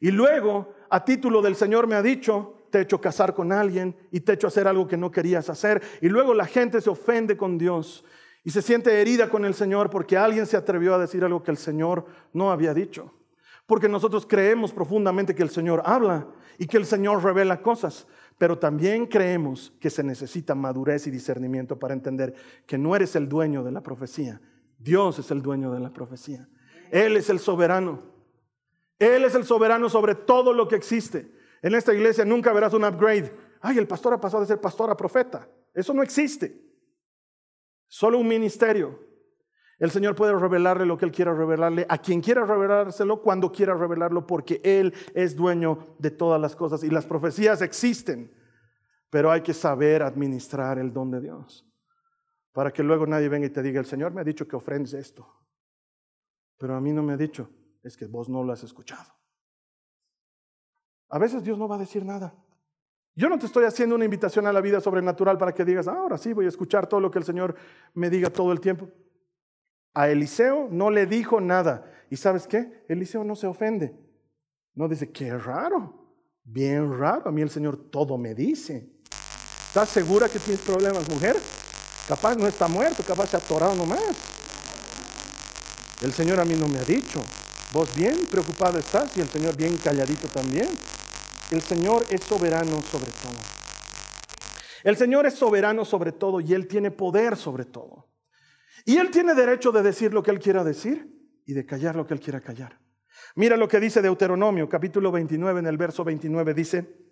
[0.00, 3.94] Y luego, a título del Señor me ha dicho, te he hecho casar con alguien
[4.10, 5.80] y te he hecho hacer algo que no querías hacer.
[6.00, 8.04] Y luego la gente se ofende con Dios
[8.42, 11.52] y se siente herida con el Señor porque alguien se atrevió a decir algo que
[11.52, 13.14] el Señor no había dicho.
[13.64, 16.26] Porque nosotros creemos profundamente que el Señor habla
[16.58, 18.08] y que el Señor revela cosas,
[18.38, 22.34] pero también creemos que se necesita madurez y discernimiento para entender
[22.66, 24.40] que no eres el dueño de la profecía,
[24.80, 26.48] Dios es el dueño de la profecía.
[26.90, 28.02] Él es el soberano.
[28.98, 31.43] Él es el soberano sobre todo lo que existe.
[31.64, 33.32] En esta iglesia nunca verás un upgrade.
[33.62, 35.48] Ay, el pastor ha pasado de ser pastor a profeta.
[35.72, 36.62] Eso no existe.
[37.88, 39.00] Solo un ministerio.
[39.78, 43.72] El Señor puede revelarle lo que Él quiera revelarle, a quien quiera revelárselo, cuando quiera
[43.72, 46.84] revelarlo, porque Él es dueño de todas las cosas.
[46.84, 48.30] Y las profecías existen,
[49.08, 51.66] pero hay que saber administrar el don de Dios.
[52.52, 54.92] Para que luego nadie venga y te diga, el Señor me ha dicho que ofrendes
[54.92, 55.26] esto.
[56.58, 57.48] Pero a mí no me ha dicho,
[57.82, 59.23] es que vos no lo has escuchado.
[61.14, 62.34] A veces Dios no va a decir nada.
[63.14, 66.18] Yo no te estoy haciendo una invitación a la vida sobrenatural para que digas, ahora
[66.18, 67.54] sí voy a escuchar todo lo que el Señor
[67.94, 68.88] me diga todo el tiempo.
[69.94, 71.88] A Eliseo no le dijo nada.
[72.10, 72.84] ¿Y sabes qué?
[72.88, 73.96] Eliseo no se ofende.
[74.74, 75.94] No dice, qué raro,
[76.42, 77.28] bien raro.
[77.28, 78.90] A mí el Señor todo me dice.
[79.68, 81.36] ¿Estás segura que tienes problemas, mujer?
[82.08, 84.02] Capaz no está muerto, capaz se ha atorado nomás.
[86.02, 87.20] El Señor a mí no me ha dicho.
[87.72, 90.68] Vos bien preocupado estás y el Señor bien calladito también.
[91.50, 93.38] El Señor es soberano sobre todo.
[94.82, 98.08] El Señor es soberano sobre todo y Él tiene poder sobre todo.
[98.84, 101.08] Y Él tiene derecho de decir lo que Él quiera decir
[101.46, 102.80] y de callar lo que Él quiera callar.
[103.36, 107.04] Mira lo que dice Deuteronomio, capítulo 29, en el verso 29, dice,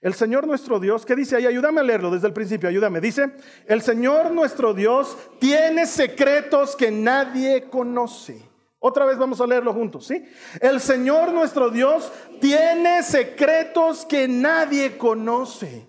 [0.00, 1.46] el Señor nuestro Dios, ¿qué dice ahí?
[1.46, 3.00] Ayúdame a leerlo desde el principio, ayúdame.
[3.00, 3.32] Dice,
[3.66, 8.48] el Señor nuestro Dios tiene secretos que nadie conoce.
[8.80, 10.24] Otra vez vamos a leerlo juntos, ¿sí?
[10.60, 15.86] El Señor nuestro Dios tiene secretos que nadie conoce.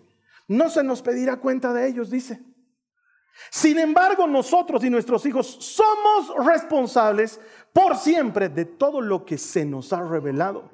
[0.47, 2.43] No se nos pedirá cuenta de ellos, dice.
[3.51, 7.39] Sin embargo, nosotros y nuestros hijos somos responsables
[7.71, 10.69] por siempre de todo lo que se nos ha revelado,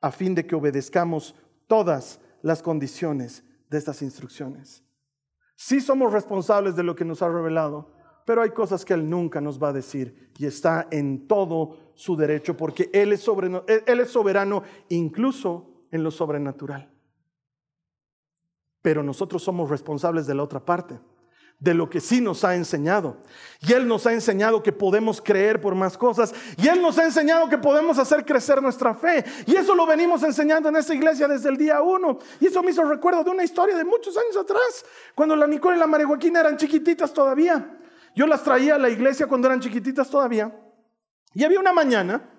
[0.00, 1.34] a fin de que obedezcamos
[1.66, 4.82] todas las condiciones de estas instrucciones.
[5.56, 7.93] Sí somos responsables de lo que nos ha revelado,
[8.24, 12.16] pero hay cosas que Él nunca nos va a decir y está en todo su
[12.16, 16.90] derecho porque Él es, soberano, él es soberano incluso en lo sobrenatural.
[18.82, 20.98] Pero nosotros somos responsables de la otra parte,
[21.58, 23.18] de lo que sí nos ha enseñado.
[23.60, 26.34] Y Él nos ha enseñado que podemos creer por más cosas.
[26.58, 29.24] Y Él nos ha enseñado que podemos hacer crecer nuestra fe.
[29.46, 32.18] Y eso lo venimos enseñando en esta iglesia desde el día uno.
[32.40, 34.84] Y eso me hizo recuerdo de una historia de muchos años atrás,
[35.14, 37.78] cuando la Nicole y la María Joaquina eran chiquititas todavía.
[38.14, 40.54] Yo las traía a la iglesia cuando eran chiquititas todavía.
[41.34, 42.30] Y había una mañana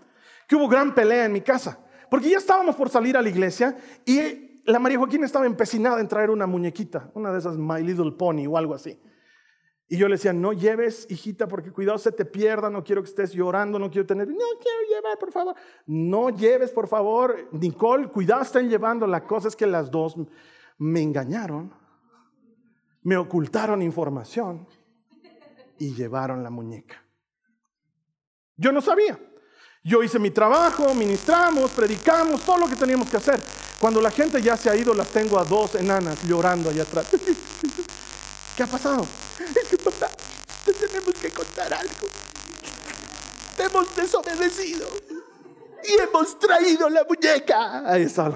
[0.48, 1.80] que hubo gran pelea en mi casa.
[2.10, 6.08] Porque ya estábamos por salir a la iglesia y la María Joaquina estaba empecinada en
[6.08, 9.00] traer una muñequita, una de esas My Little Pony o algo así.
[9.88, 13.10] Y yo le decía, no lleves, hijita, porque cuidado se te pierda, no quiero que
[13.10, 15.56] estés llorando, no quiero tener, no quiero llevar, por favor.
[15.86, 17.50] No lleves, por favor.
[17.52, 19.06] Nicole, cuidado estén llevando.
[19.06, 20.16] La cosa es que las dos
[20.80, 21.72] me engañaron,
[23.04, 24.68] me ocultaron información
[25.80, 27.04] y llevaron la muñeca.
[28.58, 29.20] Yo no sabía.
[29.84, 33.40] Yo hice mi trabajo, ministramos, predicamos, todo lo que teníamos que hacer.
[33.80, 37.08] Cuando la gente ya se ha ido, las tengo a dos enanas llorando allá atrás.
[38.58, 39.06] ¿Qué ha pasado?
[39.56, 40.10] Es que papá,
[40.66, 42.08] te tenemos que contar algo.
[43.56, 44.88] Te hemos desobedecido
[45.84, 47.84] y hemos traído la muñeca.
[47.88, 48.34] Ahí está.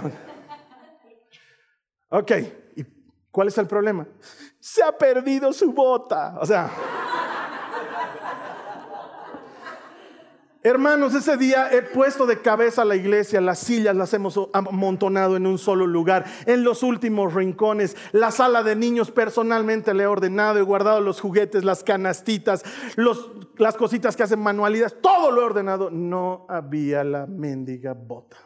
[2.10, 2.32] Ok,
[2.75, 2.86] ¿y
[3.32, 4.08] cuál es el problema?
[4.60, 6.38] Se ha perdido su bota.
[6.39, 6.69] O sea.
[10.69, 15.47] Hermanos, ese día he puesto de cabeza la iglesia, las sillas las hemos amontonado en
[15.47, 20.60] un solo lugar, en los últimos rincones, la sala de niños personalmente le he ordenado,
[20.60, 22.63] he guardado los juguetes, las canastitas,
[23.58, 25.89] las cositas que hacen manualidades, todo lo he ordenado.
[25.89, 28.38] No había la mendiga bota.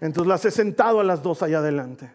[0.00, 2.14] Entonces las he sentado a las dos allá adelante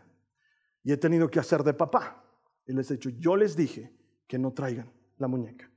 [0.85, 2.23] y he tenido que hacer de papá.
[2.65, 3.93] Y les he dicho, yo les dije
[4.25, 5.69] que no traigan la muñeca.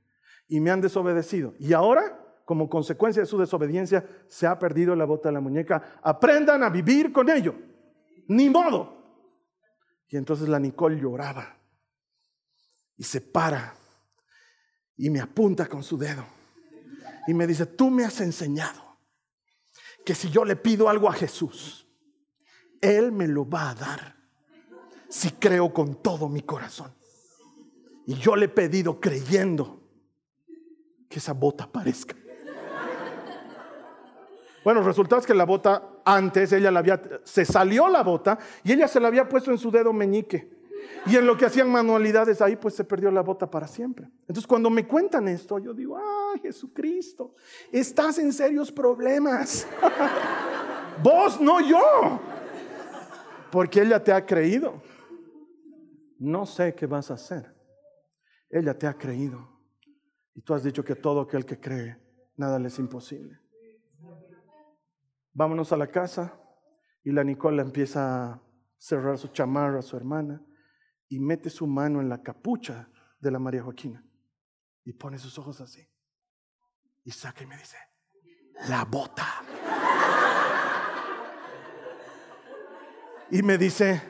[0.47, 1.53] Y me han desobedecido.
[1.59, 5.99] Y ahora como consecuencia de su desobediencia, se ha perdido la bota de la muñeca.
[6.01, 7.53] Aprendan a vivir con ello.
[8.29, 8.95] Ni modo.
[10.07, 11.57] Y entonces la Nicole lloraba
[12.95, 13.75] y se para
[14.95, 16.23] y me apunta con su dedo
[17.27, 18.97] y me dice, tú me has enseñado
[20.05, 21.85] que si yo le pido algo a Jesús,
[22.79, 24.15] Él me lo va a dar
[25.09, 26.95] si creo con todo mi corazón.
[28.05, 29.83] Y yo le he pedido creyendo
[31.09, 32.15] que esa bota aparezca.
[34.63, 38.73] Bueno, resultado es que la bota antes, ella la había, se salió la bota y
[38.73, 40.57] ella se la había puesto en su dedo meñique.
[41.05, 44.09] Y en lo que hacían manualidades ahí, pues se perdió la bota para siempre.
[44.21, 47.33] Entonces cuando me cuentan esto, yo digo, ay Jesucristo,
[47.71, 49.67] estás en serios problemas.
[51.03, 52.19] Vos, no yo.
[53.51, 54.81] Porque ella te ha creído.
[56.19, 57.55] No sé qué vas a hacer.
[58.49, 59.47] Ella te ha creído.
[60.35, 61.97] Y tú has dicho que todo aquel que cree,
[62.35, 63.46] nada le es imposible
[65.37, 66.33] vámonos a la casa.
[67.03, 68.41] Y la Nicola empieza a
[68.75, 70.43] cerrar su chamarra a su hermana
[71.07, 74.03] y mete su mano en la capucha de la María Joaquina
[74.83, 75.87] y pone sus ojos así.
[77.05, 77.77] Y saca y me dice,
[78.67, 79.25] la bota.
[83.29, 84.01] Y me dice,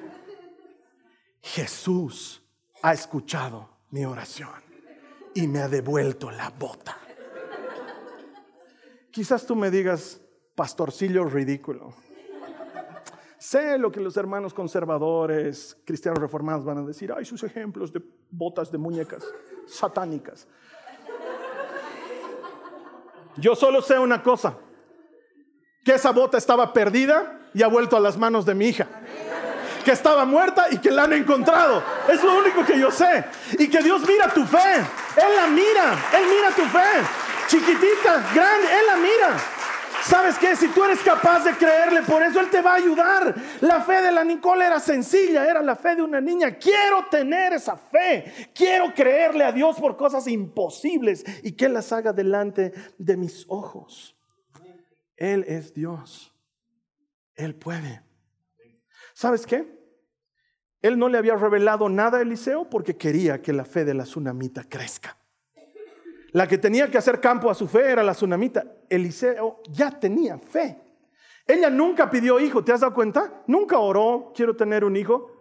[1.41, 2.41] Jesús
[2.81, 4.63] ha escuchado mi oración
[5.35, 6.97] y me ha devuelto la bota.
[9.11, 10.21] Quizás tú me digas,
[10.57, 11.93] pastorcillo ridículo.
[13.37, 17.13] Sé lo que los hermanos conservadores, cristianos reformados van a decir.
[17.15, 19.23] Hay sus ejemplos de botas de muñecas
[19.67, 20.47] satánicas.
[23.35, 24.57] Yo solo sé una cosa,
[25.85, 28.87] que esa bota estaba perdida y ha vuelto a las manos de mi hija.
[29.85, 31.83] Que estaba muerta y que la han encontrado.
[32.09, 33.23] Es lo único que yo sé.
[33.59, 34.77] Y que Dios mira tu fe.
[34.77, 35.93] Él la mira.
[36.17, 37.05] Él mira tu fe.
[37.47, 39.56] Chiquitita, grande, Él la mira.
[40.07, 40.55] ¿Sabes qué?
[40.55, 43.35] Si tú eres capaz de creerle, por eso Él te va a ayudar.
[43.59, 46.57] La fe de la Nicole era sencilla, era la fe de una niña.
[46.57, 48.49] Quiero tener esa fe.
[48.53, 53.45] Quiero creerle a Dios por cosas imposibles y que Él las haga delante de mis
[53.49, 54.15] ojos.
[55.17, 56.33] Él es Dios.
[57.35, 58.01] Él puede.
[59.13, 59.77] ¿Sabes qué?
[60.81, 64.03] Él no le había revelado nada a Eliseo porque quería que la fe de la
[64.03, 65.17] tsunamita crezca.
[66.37, 68.63] La que tenía que hacer campo a su fe era la tsunamita.
[68.87, 70.77] Eliseo ya tenía fe.
[71.47, 73.41] Ella nunca pidió hijo, ¿te has dado cuenta?
[73.47, 75.31] Nunca oró, quiero tener un hijo.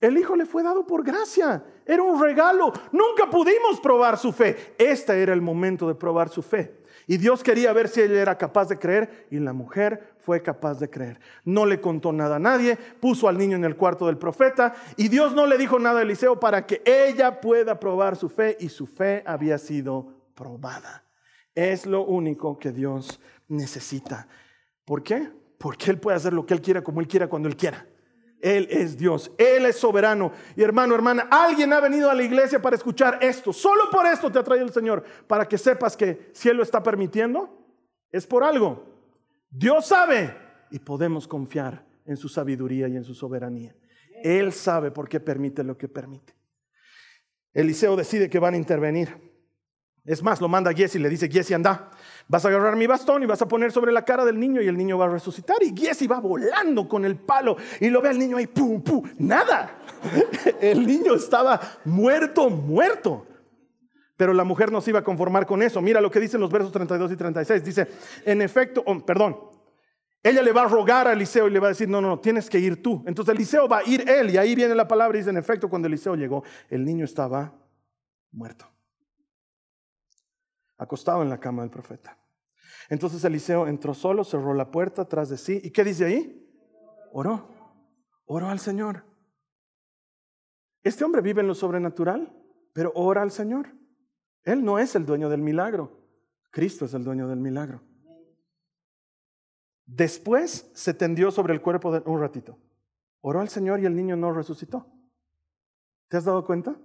[0.00, 2.72] El hijo le fue dado por gracia, era un regalo.
[2.92, 4.76] Nunca pudimos probar su fe.
[4.78, 6.84] Este era el momento de probar su fe.
[7.08, 10.78] Y Dios quería ver si ella era capaz de creer y la mujer fue capaz
[10.78, 11.18] de creer.
[11.44, 15.08] No le contó nada a nadie, puso al niño en el cuarto del profeta y
[15.08, 18.68] Dios no le dijo nada a Eliseo para que ella pueda probar su fe y
[18.68, 20.17] su fe había sido
[21.54, 24.28] Es lo único que Dios necesita.
[24.84, 25.30] ¿Por qué?
[25.58, 27.86] Porque Él puede hacer lo que Él quiera, como Él quiera, cuando Él quiera.
[28.40, 30.32] Él es Dios, Él es soberano.
[30.56, 33.52] Y hermano, hermana, alguien ha venido a la iglesia para escuchar esto.
[33.52, 36.62] Solo por esto te ha traído el Señor, para que sepas que si Él lo
[36.62, 37.58] está permitiendo,
[38.12, 38.84] es por algo.
[39.50, 40.36] Dios sabe
[40.70, 43.74] y podemos confiar en su sabiduría y en su soberanía.
[44.22, 46.34] Él sabe por qué permite lo que permite.
[47.52, 49.27] Eliseo decide que van a intervenir.
[50.08, 51.90] Es más, lo manda a y le dice, Giesi, anda,
[52.28, 54.66] vas a agarrar mi bastón y vas a poner sobre la cara del niño y
[54.66, 55.58] el niño va a resucitar.
[55.60, 59.06] Y Giesi va volando con el palo y lo ve al niño ahí, pum, pum,
[59.18, 59.70] nada.
[60.62, 63.26] El niño estaba muerto, muerto.
[64.16, 65.82] Pero la mujer no se iba a conformar con eso.
[65.82, 67.62] Mira lo que dicen los versos 32 y 36.
[67.62, 67.88] Dice,
[68.24, 69.36] en efecto, oh, perdón,
[70.22, 72.48] ella le va a rogar a Eliseo y le va a decir, no, no, tienes
[72.48, 73.04] que ir tú.
[73.06, 75.68] Entonces Eliseo va a ir él y ahí viene la palabra y dice, en efecto,
[75.68, 77.52] cuando Eliseo llegó, el niño estaba
[78.32, 78.77] muerto
[80.78, 82.16] acostado en la cama del profeta.
[82.88, 85.60] Entonces Eliseo entró solo, cerró la puerta atrás de sí.
[85.62, 86.48] ¿Y qué dice ahí?
[87.12, 87.50] Oró.
[88.24, 89.04] Oró al Señor.
[90.82, 92.32] Este hombre vive en lo sobrenatural,
[92.72, 93.74] pero ora al Señor.
[94.44, 95.98] Él no es el dueño del milagro.
[96.50, 97.82] Cristo es el dueño del milagro.
[99.84, 102.58] Después se tendió sobre el cuerpo de un ratito.
[103.20, 104.86] Oró al Señor y el niño no resucitó.
[106.08, 106.76] ¿Te has dado cuenta?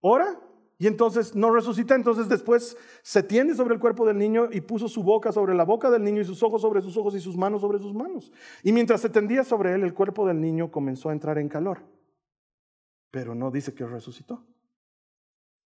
[0.00, 0.40] Ora
[0.80, 4.88] Y entonces no resucita, entonces después se tiende sobre el cuerpo del niño y puso
[4.88, 7.36] su boca sobre la boca del niño y sus ojos sobre sus ojos y sus
[7.36, 8.30] manos sobre sus manos.
[8.62, 11.82] Y mientras se tendía sobre él, el cuerpo del niño comenzó a entrar en calor.
[13.10, 14.46] Pero no dice que resucitó.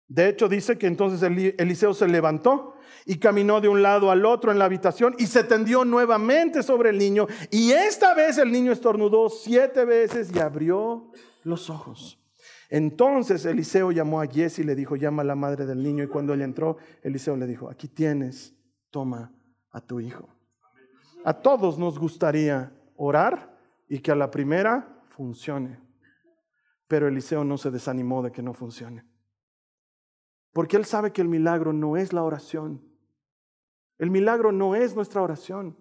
[0.07, 4.53] De hecho, dice que entonces Eliseo se levantó y caminó de un lado al otro
[4.53, 7.27] en la habitación y se tendió nuevamente sobre el niño.
[7.51, 11.11] Y esta vez el niño estornudó siete veces y abrió
[11.43, 12.20] los ojos.
[12.71, 16.05] Entonces Eliseo llamó a Jesse y le dijo, llama a la madre del niño.
[16.05, 18.55] Y cuando ella entró, Eliseo le dijo, aquí tienes,
[18.91, 19.35] toma
[19.73, 20.29] a tu hijo.
[21.25, 23.59] A todos nos gustaría orar
[23.89, 25.81] y que a la primera funcione.
[26.87, 29.05] Pero Eliseo no se desanimó de que no funcione.
[30.53, 32.83] Porque él sabe que el milagro no es la oración.
[33.99, 35.77] El milagro no es nuestra oración.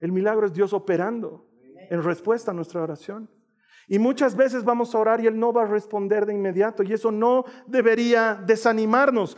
[0.00, 1.48] El milagro es Dios operando
[1.88, 3.30] en respuesta a nuestra oración.
[3.88, 6.82] Y muchas veces vamos a orar y Él no va a responder de inmediato.
[6.82, 9.36] Y eso no debería desanimarnos.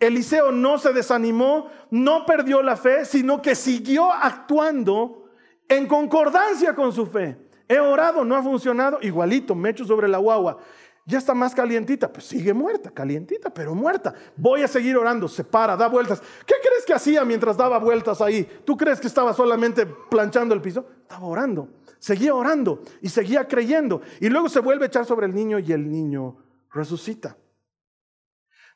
[0.00, 5.30] Eliseo no se desanimó, no perdió la fe, sino que siguió actuando
[5.68, 7.38] en concordancia con su fe.
[7.68, 10.58] He orado, no ha funcionado, igualito, me echo sobre la guagua.
[11.06, 14.14] Ya está más calientita, pues sigue muerta, calientita, pero muerta.
[14.36, 16.22] Voy a seguir orando, se para, da vueltas.
[16.46, 18.48] ¿Qué crees que hacía mientras daba vueltas ahí?
[18.64, 20.86] ¿Tú crees que estaba solamente planchando el piso?
[21.02, 21.68] Estaba orando
[22.04, 24.02] seguía orando y seguía creyendo.
[24.20, 26.36] Y luego se vuelve a echar sobre el niño y el niño
[26.70, 27.38] resucita.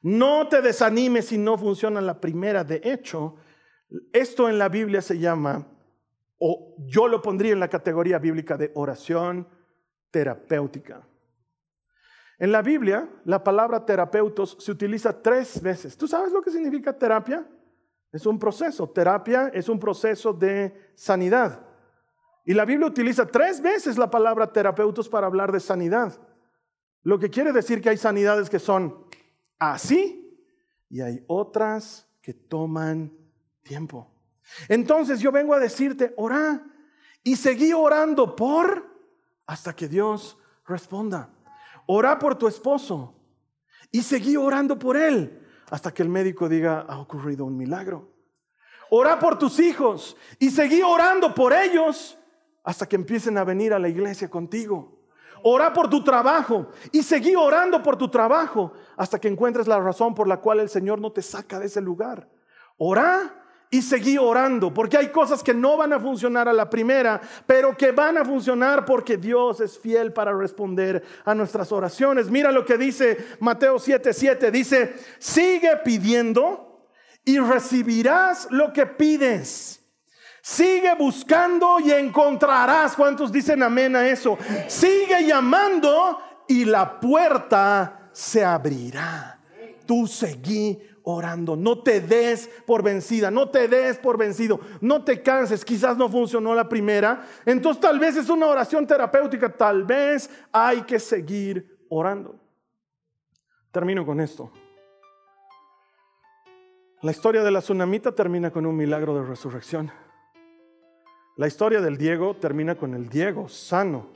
[0.01, 2.65] No te desanimes si no funciona la primera.
[2.65, 3.37] De hecho,
[4.15, 5.67] esto en la Biblia se llama,
[6.39, 9.47] o yo lo pondría en la categoría bíblica de oración
[10.11, 11.07] terapéutica.
[12.39, 15.99] En la Biblia, la palabra terapeutos se utiliza tres veces.
[15.99, 17.47] ¿Tú sabes lo que significa terapia?
[18.11, 18.89] Es un proceso.
[18.89, 21.68] Terapia es un proceso de sanidad.
[22.45, 26.19] Y la Biblia utiliza tres veces la palabra terapeutos para hablar de sanidad.
[27.03, 29.07] Lo que quiere decir que hay sanidades que son
[29.59, 30.39] así
[30.89, 33.13] y hay otras que toman
[33.63, 34.11] tiempo.
[34.69, 36.65] Entonces yo vengo a decirte, ora
[37.23, 38.87] y seguí orando por
[39.47, 41.31] hasta que Dios responda.
[41.87, 43.15] Ora por tu esposo
[43.91, 48.13] y seguí orando por él hasta que el médico diga, ha ocurrido un milagro.
[48.91, 52.18] Ora por tus hijos y seguí orando por ellos
[52.69, 55.01] hasta que empiecen a venir a la iglesia contigo.
[55.43, 60.15] Ora por tu trabajo y seguí orando por tu trabajo hasta que encuentres la razón
[60.15, 62.29] por la cual el Señor no te saca de ese lugar.
[62.77, 67.23] Ora y seguí orando, porque hay cosas que no van a funcionar a la primera,
[67.47, 72.29] pero que van a funcionar porque Dios es fiel para responder a nuestras oraciones.
[72.29, 76.87] Mira lo que dice Mateo 7:7, dice, sigue pidiendo
[77.25, 79.79] y recibirás lo que pides.
[80.49, 82.97] Sigue buscando y encontrarás.
[82.97, 84.39] ¿Cuántos dicen amén a eso?
[84.67, 86.19] Sigue llamando
[86.49, 89.43] y la puerta se abrirá.
[89.85, 91.55] Tú seguí orando.
[91.55, 95.67] No te des por vencida, no te des por vencido, no te canses.
[95.67, 97.27] Quizás no funcionó la primera.
[97.45, 102.41] Entonces tal vez es una oración terapéutica, tal vez hay que seguir orando.
[103.71, 104.51] Termino con esto.
[107.03, 109.93] La historia de la tsunamita termina con un milagro de resurrección.
[111.39, 114.09] La historia del Diego termina con el Diego sano.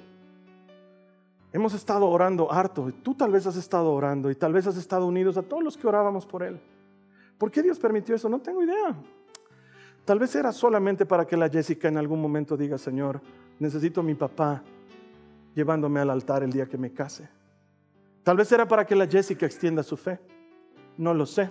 [1.52, 4.76] Hemos estado orando harto, y tú tal vez has estado orando y tal vez has
[4.76, 6.58] estado unidos a todos los que orábamos por él.
[7.38, 8.28] ¿Por qué Dios permitió eso?
[8.28, 8.96] No tengo idea.
[10.04, 13.20] Tal vez era solamente para que la Jessica en algún momento diga, Señor,
[13.60, 14.60] necesito a mi papá
[15.54, 17.28] llevándome al altar el día que me case.
[18.24, 20.18] Tal vez era para que la Jessica extienda su fe.
[20.98, 21.50] No lo sé.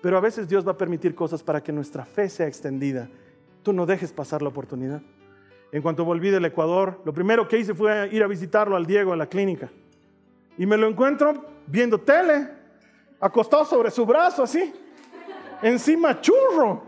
[0.00, 3.10] Pero a veces Dios va a permitir cosas para que nuestra fe sea extendida
[3.62, 5.02] Tú no dejes pasar la oportunidad.
[5.70, 9.12] En cuanto volví del Ecuador, lo primero que hice fue ir a visitarlo al Diego
[9.12, 9.70] en la clínica.
[10.56, 12.48] Y me lo encuentro viendo tele,
[13.20, 14.72] acostado sobre su brazo así,
[15.62, 16.82] encima churro.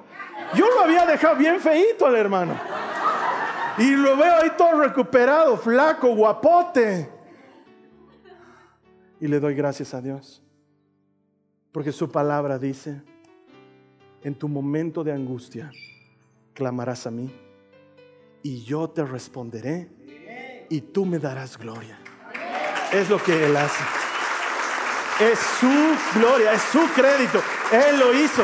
[0.54, 2.54] Yo lo había dejado bien feito al hermano.
[3.78, 7.08] Y lo veo ahí todo recuperado, flaco, guapote.
[9.20, 10.42] Y le doy gracias a Dios.
[11.70, 13.00] Porque su palabra dice,
[14.22, 15.70] en tu momento de angustia,
[16.54, 17.32] clamarás a mí
[18.42, 19.88] y yo te responderé
[20.68, 21.98] y tú me darás gloria.
[22.92, 23.82] Es lo que Él hace.
[25.20, 27.42] Es su gloria, es su crédito.
[27.72, 28.42] Él lo hizo.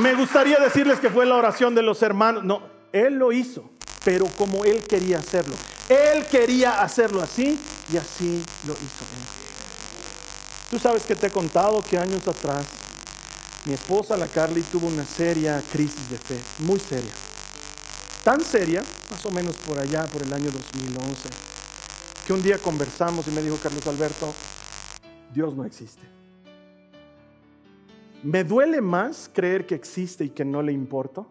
[0.00, 2.44] Me gustaría decirles que fue la oración de los hermanos.
[2.44, 3.70] No, Él lo hizo,
[4.04, 5.54] pero como Él quería hacerlo.
[5.88, 7.58] Él quería hacerlo así
[7.92, 9.46] y así lo hizo Él.
[10.70, 12.66] Tú sabes que te he contado que años atrás
[13.66, 17.12] mi esposa, la Carly, tuvo una seria crisis de fe, muy seria.
[18.22, 21.28] Tan seria, más o menos por allá, por el año 2011,
[22.26, 24.32] que un día conversamos y me dijo Carlos Alberto,
[25.34, 26.02] Dios no existe.
[28.22, 31.30] Me duele más creer que existe y que no le importo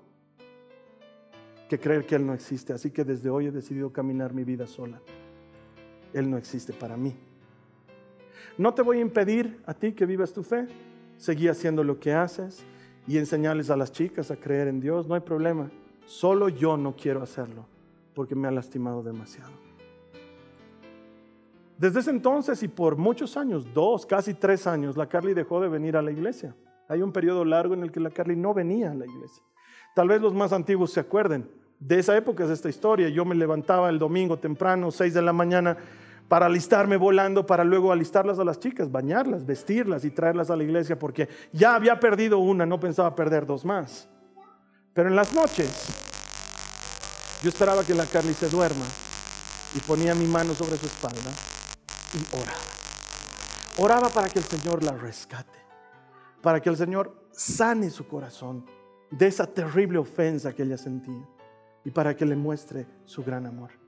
[1.68, 2.74] que creer que Él no existe.
[2.74, 5.02] Así que desde hoy he decidido caminar mi vida sola.
[6.14, 7.16] Él no existe para mí.
[8.58, 10.68] No te voy a impedir a ti que vivas tu fe.
[11.18, 12.64] Seguí haciendo lo que haces
[13.08, 15.08] y enseñarles a las chicas a creer en Dios.
[15.08, 15.70] No hay problema.
[16.06, 17.66] Solo yo no quiero hacerlo
[18.14, 19.52] porque me ha lastimado demasiado.
[21.78, 25.68] Desde ese entonces y por muchos años, dos, casi tres años, la Carly dejó de
[25.68, 26.56] venir a la iglesia.
[26.88, 29.44] Hay un periodo largo en el que la Carly no venía a la iglesia.
[29.94, 31.50] Tal vez los más antiguos se acuerden.
[31.80, 33.10] De esa época es esta historia.
[33.10, 35.78] Yo me levantaba el domingo temprano, 6 de la mañana,
[36.28, 40.64] para alistarme volando, para luego alistarlas a las chicas, bañarlas, vestirlas y traerlas a la
[40.64, 44.10] iglesia, porque ya había perdido una, no pensaba perder dos más.
[44.94, 45.70] Pero en las noches,
[47.44, 48.86] yo esperaba que la Carly se duerma
[49.76, 51.32] y ponía mi mano sobre su espalda
[52.14, 52.66] y oraba.
[53.78, 55.60] Oraba para que el Señor la rescate,
[56.42, 58.66] para que el Señor sane su corazón
[59.12, 61.28] de esa terrible ofensa que ella sentía
[61.84, 63.85] y para que le muestre su gran amor.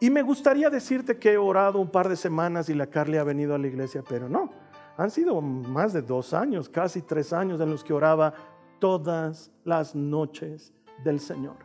[0.00, 3.24] Y me gustaría decirte que he orado un par de semanas y la Carly ha
[3.24, 4.50] venido a la iglesia, pero no.
[4.98, 8.34] Han sido más de dos años, casi tres años en los que oraba
[8.78, 10.72] todas las noches
[11.02, 11.56] del Señor.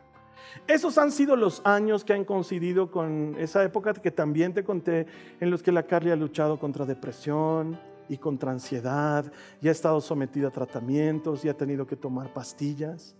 [0.66, 5.06] Esos han sido los años que han coincidido con esa época que también te conté,
[5.40, 7.78] en los que la Carly ha luchado contra depresión,
[8.08, 13.14] y contra ansiedad, y ha estado sometida a tratamientos y ha tenido que tomar pastillas.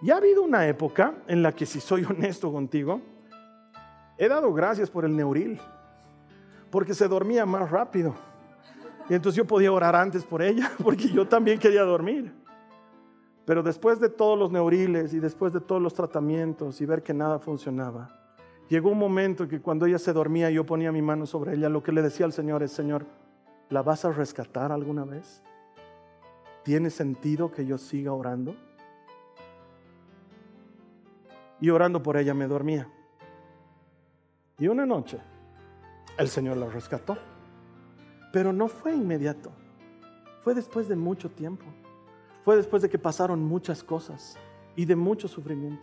[0.00, 3.00] Y ha habido una época en la que, si soy honesto contigo,
[4.18, 5.60] he dado gracias por el neuril,
[6.70, 8.14] porque se dormía más rápido.
[9.08, 12.34] Y entonces yo podía orar antes por ella, porque yo también quería dormir.
[13.46, 17.14] Pero después de todos los neuriles y después de todos los tratamientos y ver que
[17.14, 18.10] nada funcionaba,
[18.68, 21.70] llegó un momento en que cuando ella se dormía yo ponía mi mano sobre ella,
[21.70, 23.06] lo que le decía al Señor es, Señor,
[23.70, 25.42] ¿La vas a rescatar alguna vez?
[26.62, 28.56] ¿Tiene sentido que yo siga orando?
[31.60, 32.88] Y orando por ella me dormía.
[34.58, 35.18] Y una noche
[36.18, 37.16] el Señor la rescató.
[38.32, 39.50] Pero no fue inmediato.
[40.42, 41.64] Fue después de mucho tiempo.
[42.44, 44.36] Fue después de que pasaron muchas cosas
[44.76, 45.82] y de mucho sufrimiento.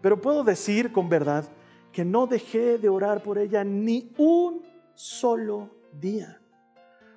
[0.00, 1.44] Pero puedo decir con verdad
[1.92, 4.62] que no dejé de orar por ella ni un
[4.94, 6.42] solo día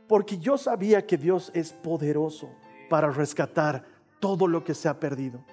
[0.07, 2.49] porque yo sabía que Dios es poderoso
[2.89, 3.83] para rescatar
[4.19, 5.43] todo lo que se ha perdido.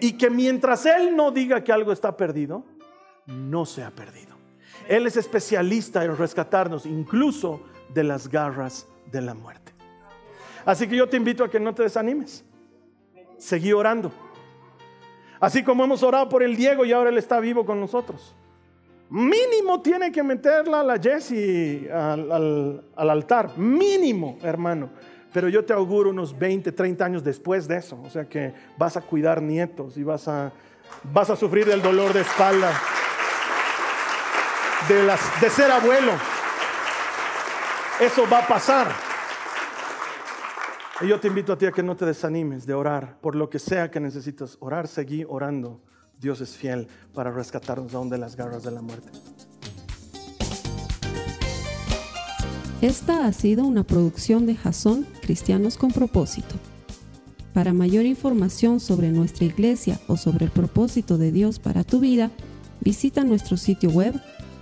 [0.00, 2.64] Y que mientras Él no diga que algo está perdido,
[3.26, 4.37] no se ha perdido.
[4.88, 7.60] Él es especialista en rescatarnos incluso
[7.92, 9.72] de las garras de la muerte.
[10.64, 12.42] Así que yo te invito a que no te desanimes.
[13.36, 14.10] Seguí orando.
[15.38, 18.34] Así como hemos orado por el Diego y ahora Él está vivo con nosotros.
[19.10, 23.56] Mínimo tiene que meterla la Jessie al, altar.
[23.58, 24.88] Mínimo, hermano.
[25.34, 28.00] Pero yo te auguro unos 20, 30 años después de eso.
[28.02, 30.50] O sea que vas a cuidar nietos y vas a,
[31.12, 32.72] vas a sufrir el dolor de espalda
[34.86, 36.12] de, ser abuelo.
[38.00, 38.92] Eso va a pasar.
[41.00, 43.18] Y yo te invito a ti a que no te desanimes de orar.
[43.20, 45.80] Por lo que sea que necesitas orar, seguí orando.
[46.20, 49.10] Dios es fiel para rescatarnos aún de las garras de la muerte.
[52.80, 56.54] Esta ha sido una producción de Jason Cristianos con propósito.
[57.52, 62.30] Para mayor información sobre nuestra iglesia o sobre el propósito de Dios para tu vida,
[62.80, 64.14] visita nuestro sitio web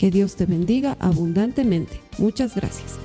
[0.00, 2.00] Que Dios te bendiga abundantemente.
[2.16, 2.98] Muchas gracias.